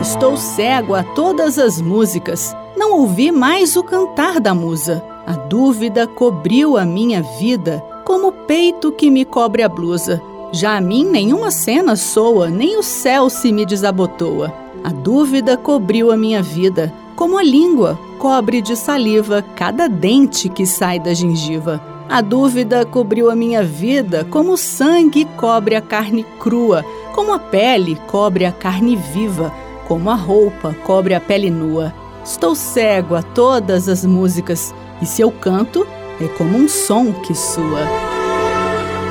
Estou 0.00 0.36
cego 0.36 0.94
a 0.94 1.04
todas 1.04 1.58
as 1.58 1.80
músicas, 1.80 2.56
não 2.76 3.00
ouvi 3.00 3.30
mais 3.30 3.76
o 3.76 3.84
cantar 3.84 4.40
da 4.40 4.54
musa. 4.54 5.04
A 5.26 5.32
dúvida 5.32 6.06
cobriu 6.06 6.76
a 6.76 6.84
minha 6.84 7.22
vida 7.38 7.82
como 8.04 8.28
o 8.28 8.32
peito 8.32 8.92
que 8.92 9.10
me 9.10 9.24
cobre 9.24 9.62
a 9.62 9.68
blusa. 9.68 10.20
Já 10.52 10.76
a 10.76 10.80
mim 10.80 11.04
nenhuma 11.04 11.50
cena 11.50 11.96
soa, 11.96 12.48
nem 12.48 12.76
o 12.76 12.82
céu 12.82 13.28
se 13.28 13.50
me 13.50 13.66
desabotoa. 13.66 14.52
A 14.84 14.90
dúvida 14.90 15.56
cobriu 15.56 16.12
a 16.12 16.16
minha 16.16 16.42
vida, 16.42 16.92
como 17.16 17.38
a 17.38 17.42
língua 17.42 17.98
cobre 18.18 18.60
de 18.60 18.76
saliva 18.76 19.42
cada 19.56 19.88
dente 19.88 20.48
que 20.48 20.66
sai 20.66 21.00
da 21.00 21.14
gengiva. 21.14 21.82
A 22.08 22.20
dúvida 22.20 22.84
cobriu 22.84 23.30
a 23.30 23.34
minha 23.34 23.62
vida, 23.62 24.26
como 24.30 24.52
o 24.52 24.56
sangue 24.56 25.24
cobre 25.36 25.74
a 25.74 25.80
carne 25.80 26.24
crua, 26.38 26.84
como 27.14 27.32
a 27.32 27.38
pele 27.38 27.96
cobre 28.06 28.44
a 28.44 28.52
carne 28.52 28.94
viva, 28.94 29.52
como 29.88 30.10
a 30.10 30.14
roupa 30.14 30.74
cobre 30.84 31.14
a 31.14 31.20
pele 31.20 31.50
nua. 31.50 31.94
Estou 32.22 32.54
cego 32.54 33.14
a 33.14 33.22
todas 33.22 33.88
as 33.88 34.04
músicas, 34.04 34.74
e 35.00 35.06
se 35.06 35.22
eu 35.22 35.30
canto, 35.30 35.86
é 36.20 36.28
como 36.36 36.56
um 36.56 36.68
som 36.68 37.12
que 37.12 37.34
sua. 37.34 37.80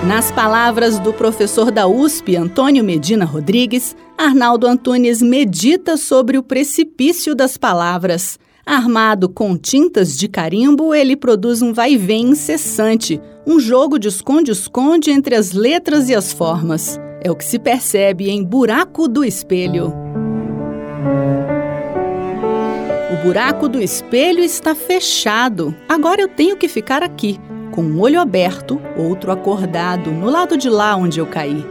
Nas 0.07 0.31
palavras 0.31 0.99
do 0.99 1.13
professor 1.13 1.71
da 1.71 1.87
USP, 1.87 2.35
Antônio 2.35 2.83
Medina 2.83 3.23
Rodrigues, 3.23 3.95
Arnaldo 4.17 4.67
Antunes 4.67 5.21
medita 5.21 5.95
sobre 5.95 6.37
o 6.37 6.43
precipício 6.43 7.33
das 7.33 7.57
palavras. 7.57 8.37
Armado 8.65 9.27
com 9.29 9.57
tintas 9.57 10.17
de 10.17 10.27
carimbo, 10.27 10.93
ele 10.93 11.15
produz 11.15 11.61
um 11.61 11.73
vai-vem 11.73 12.29
incessante, 12.29 13.19
um 13.45 13.59
jogo 13.59 13.97
de 13.97 14.07
esconde-esconde 14.07 15.11
entre 15.11 15.35
as 15.35 15.51
letras 15.51 16.09
e 16.09 16.15
as 16.15 16.31
formas. 16.31 16.99
É 17.21 17.31
o 17.31 17.35
que 17.35 17.45
se 17.45 17.57
percebe 17.57 18.29
em 18.29 18.43
Buraco 18.43 19.07
do 19.07 19.23
Espelho. 19.23 19.93
O 23.13 23.15
buraco 23.17 23.69
do 23.69 23.79
espelho 23.79 24.43
está 24.43 24.73
fechado. 24.73 25.75
Agora 25.87 26.19
eu 26.19 26.27
tenho 26.27 26.57
que 26.57 26.67
ficar 26.67 27.03
aqui, 27.03 27.39
com 27.69 27.83
um 27.83 28.01
olho 28.01 28.19
aberto, 28.19 28.81
outro 28.97 29.31
acordado, 29.31 30.09
no 30.11 30.31
lado 30.31 30.57
de 30.57 30.67
lá 30.67 30.95
onde 30.95 31.19
eu 31.19 31.27
caí. 31.27 31.63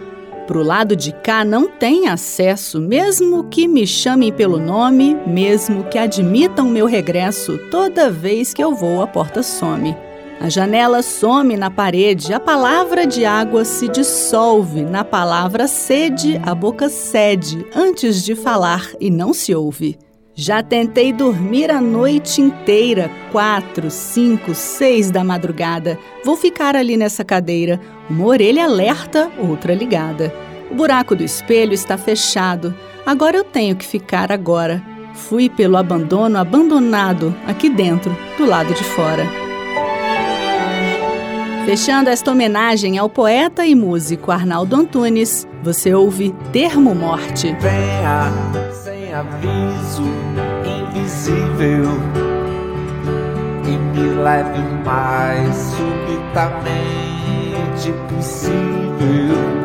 Pro 0.47 0.63
lado 0.63 0.95
de 0.95 1.11
cá 1.11 1.45
não 1.45 1.67
tem 1.67 2.07
acesso, 2.07 2.81
mesmo 2.81 3.43
que 3.49 3.67
me 3.67 3.85
chamem 3.89 4.33
pelo 4.33 4.57
nome, 4.57 5.17
mesmo 5.27 5.83
que 5.83 5.99
admitam 5.99 6.69
meu 6.69 6.87
regresso, 6.87 7.59
toda 7.73 8.09
vez 8.09 8.55
que 8.55 8.63
eu 8.63 8.73
vou 8.73 9.03
a 9.03 9.09
porta 9.09 9.43
some. 9.43 9.97
A 10.41 10.49
janela 10.49 11.03
some 11.03 11.57
na 11.57 11.73
parede, 11.73 12.33
a 12.33 12.39
palavra 12.39 13.05
de 13.05 13.25
água 13.25 13.65
se 13.65 13.89
dissolve, 13.89 14.83
na 14.85 15.03
palavra 15.03 15.67
sede, 15.67 16.41
a 16.45 16.55
boca 16.55 16.89
cede, 16.89 17.67
antes 17.75 18.23
de 18.23 18.37
falar 18.37 18.89
e 19.01 19.11
não 19.11 19.35
se 19.35 19.53
ouve. 19.53 19.99
Já 20.35 20.63
tentei 20.63 21.13
dormir 21.13 21.71
a 21.71 21.79
noite 21.79 22.41
inteira, 22.41 23.11
quatro, 23.31 23.91
cinco, 23.91 24.55
seis 24.55 25.11
da 25.11 25.23
madrugada. 25.23 25.99
Vou 26.25 26.37
ficar 26.37 26.75
ali 26.75 26.97
nessa 26.97 27.23
cadeira, 27.23 27.79
uma 28.09 28.27
orelha 28.27 28.65
alerta, 28.65 29.31
outra 29.39 29.75
ligada. 29.75 30.35
O 30.71 30.75
buraco 30.75 31.15
do 31.15 31.23
espelho 31.23 31.75
está 31.75 31.99
fechado. 31.99 32.75
Agora 33.05 33.37
eu 33.37 33.45
tenho 33.45 33.77
que 33.77 33.85
ficar 33.85 34.33
agora. 34.33 34.83
Fui 35.13 35.51
pelo 35.51 35.77
abandono 35.77 36.39
abandonado 36.39 37.35
aqui 37.47 37.69
dentro, 37.69 38.17
do 38.39 38.47
lado 38.47 38.73
de 38.73 38.85
fora. 38.85 39.27
Fechando 41.67 42.09
esta 42.09 42.33
homenagem 42.33 42.97
ao 42.97 43.09
poeta 43.09 43.67
e 43.67 43.75
músico 43.75 44.33
Arnaldo 44.33 44.75
Antunes, 44.77 45.47
você 45.63 45.93
ouve 45.93 46.35
Termo 46.53 46.95
Morte. 46.95 47.55
Venha 47.61 48.72
aviso, 49.15 50.05
invisível, 50.65 51.91
e 53.65 53.77
me 53.77 54.15
leve 54.23 54.63
mais 54.85 55.55
subitamente 55.57 56.73
possível 58.09 59.63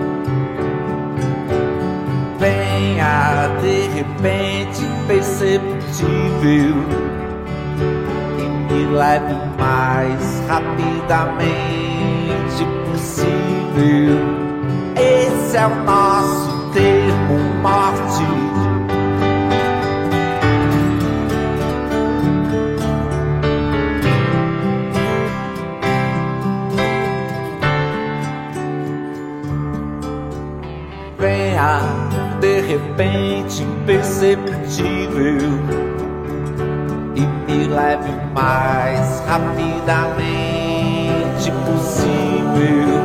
venha 2.40 3.48
de 3.62 3.88
repente 3.90 4.86
perceptível 5.08 6.76
e 8.38 8.44
me 8.74 8.86
leve 8.96 9.34
o 9.34 9.48
mais 9.60 10.44
rapidamente 10.48 11.48
possível. 12.90 14.18
Esse 14.96 15.58
é 15.58 15.66
o 15.66 15.84
nosso 15.84 16.72
termo 16.74 17.40
morte. 17.62 18.47
Repente 32.68 33.64
imperceptível 33.64 35.40
e 37.16 37.22
me 37.22 37.68
leve 37.68 38.10
o 38.10 38.34
mais 38.34 39.24
rapidamente 39.26 40.28
possível. 41.66 42.98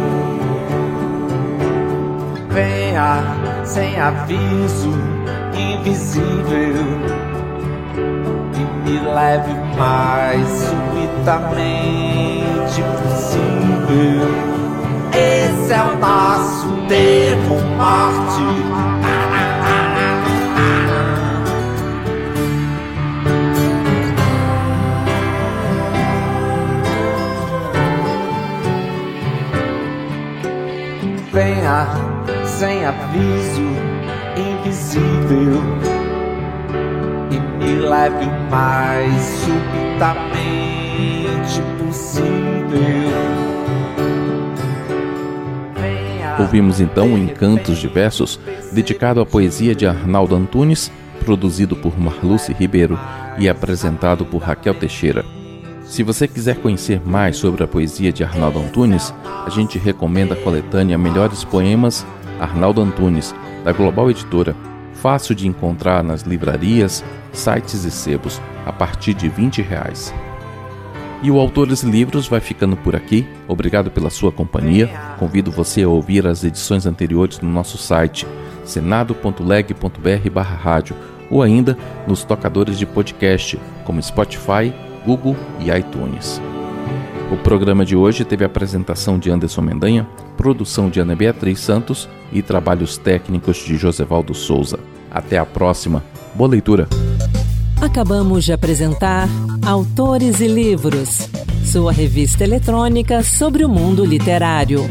Venha 2.50 3.22
sem 3.64 4.00
aviso, 4.00 4.90
invisível 5.56 6.74
e 8.54 8.58
me 8.84 8.98
leve 9.14 9.52
o 9.52 9.64
mais 9.78 10.48
subitamente 10.48 12.82
possível. 13.00 14.28
Esse 15.14 15.72
é 15.72 15.82
o 15.82 15.96
nosso 15.98 16.68
termo 16.88 17.60
morte. 17.76 18.91
Sem 32.44 32.84
aviso, 32.84 33.62
invisível, 34.36 35.62
e 37.30 37.38
me 37.58 37.74
leve 37.80 38.24
o 38.24 38.50
mais 38.50 39.22
subitamente 39.22 40.42
possível. 41.78 42.32
Ouvimos 46.38 46.80
então 46.80 47.14
o 47.14 47.18
Encantos 47.18 47.78
de 47.78 47.88
Versos, 47.88 48.38
dedicado 48.72 49.20
à 49.20 49.26
poesia 49.26 49.74
de 49.74 49.86
Arnaldo 49.86 50.34
Antunes, 50.34 50.90
produzido 51.24 51.76
por 51.76 51.98
Marluce 51.98 52.52
Ribeiro 52.52 52.98
e 53.38 53.48
apresentado 53.48 54.24
por 54.24 54.42
Raquel 54.42 54.74
Teixeira. 54.74 55.24
Se 55.84 56.02
você 56.02 56.26
quiser 56.26 56.56
conhecer 56.56 57.00
mais 57.04 57.36
sobre 57.36 57.62
a 57.62 57.68
poesia 57.68 58.12
de 58.12 58.24
Arnaldo 58.24 58.58
Antunes, 58.58 59.12
a 59.24 59.50
gente 59.50 59.78
recomenda 59.78 60.34
a 60.34 60.36
coletânea 60.36 60.96
Melhores 60.96 61.44
Poemas 61.44 62.06
Arnaldo 62.42 62.80
Antunes, 62.80 63.34
da 63.64 63.72
Global 63.72 64.10
Editora, 64.10 64.56
fácil 64.94 65.34
de 65.34 65.46
encontrar 65.46 66.02
nas 66.02 66.22
livrarias, 66.22 67.04
sites 67.32 67.84
e 67.84 67.90
sebos, 67.90 68.40
a 68.66 68.72
partir 68.72 69.12
de 69.14 69.28
20 69.28 69.62
reais. 69.62 70.12
E 71.22 71.30
o 71.30 71.38
Autores 71.38 71.84
Livros 71.84 72.26
vai 72.26 72.40
ficando 72.40 72.76
por 72.76 72.96
aqui. 72.96 73.24
Obrigado 73.46 73.92
pela 73.92 74.10
sua 74.10 74.32
companhia. 74.32 74.88
Convido 75.20 75.52
você 75.52 75.84
a 75.84 75.88
ouvir 75.88 76.26
as 76.26 76.42
edições 76.42 76.84
anteriores 76.84 77.38
no 77.38 77.48
nosso 77.48 77.78
site 77.78 78.26
senado.leg.br/rádio 78.64 80.96
ou 81.30 81.42
ainda 81.42 81.78
nos 82.08 82.24
tocadores 82.24 82.76
de 82.76 82.86
podcast 82.86 83.56
como 83.84 84.02
Spotify, 84.02 84.74
Google 85.04 85.36
e 85.60 85.70
iTunes. 85.70 86.40
O 87.30 87.36
programa 87.36 87.84
de 87.84 87.96
hoje 87.96 88.24
teve 88.24 88.44
a 88.44 88.46
apresentação 88.46 89.18
de 89.18 89.30
Anderson 89.30 89.62
Mendanha, 89.62 90.06
produção 90.36 90.90
de 90.90 91.00
Ana 91.00 91.16
Beatriz 91.16 91.60
Santos 91.60 92.08
e 92.32 92.42
trabalhos 92.42 92.98
técnicos 92.98 93.56
de 93.58 93.76
Josevaldo 93.76 94.34
Souza. 94.34 94.78
Até 95.10 95.38
a 95.38 95.46
próxima. 95.46 96.04
Boa 96.34 96.50
leitura. 96.50 96.88
Acabamos 97.80 98.44
de 98.44 98.52
apresentar 98.52 99.28
Autores 99.66 100.40
e 100.40 100.46
Livros, 100.46 101.28
sua 101.64 101.90
revista 101.90 102.44
eletrônica 102.44 103.22
sobre 103.22 103.64
o 103.64 103.68
mundo 103.68 104.04
literário. 104.04 104.86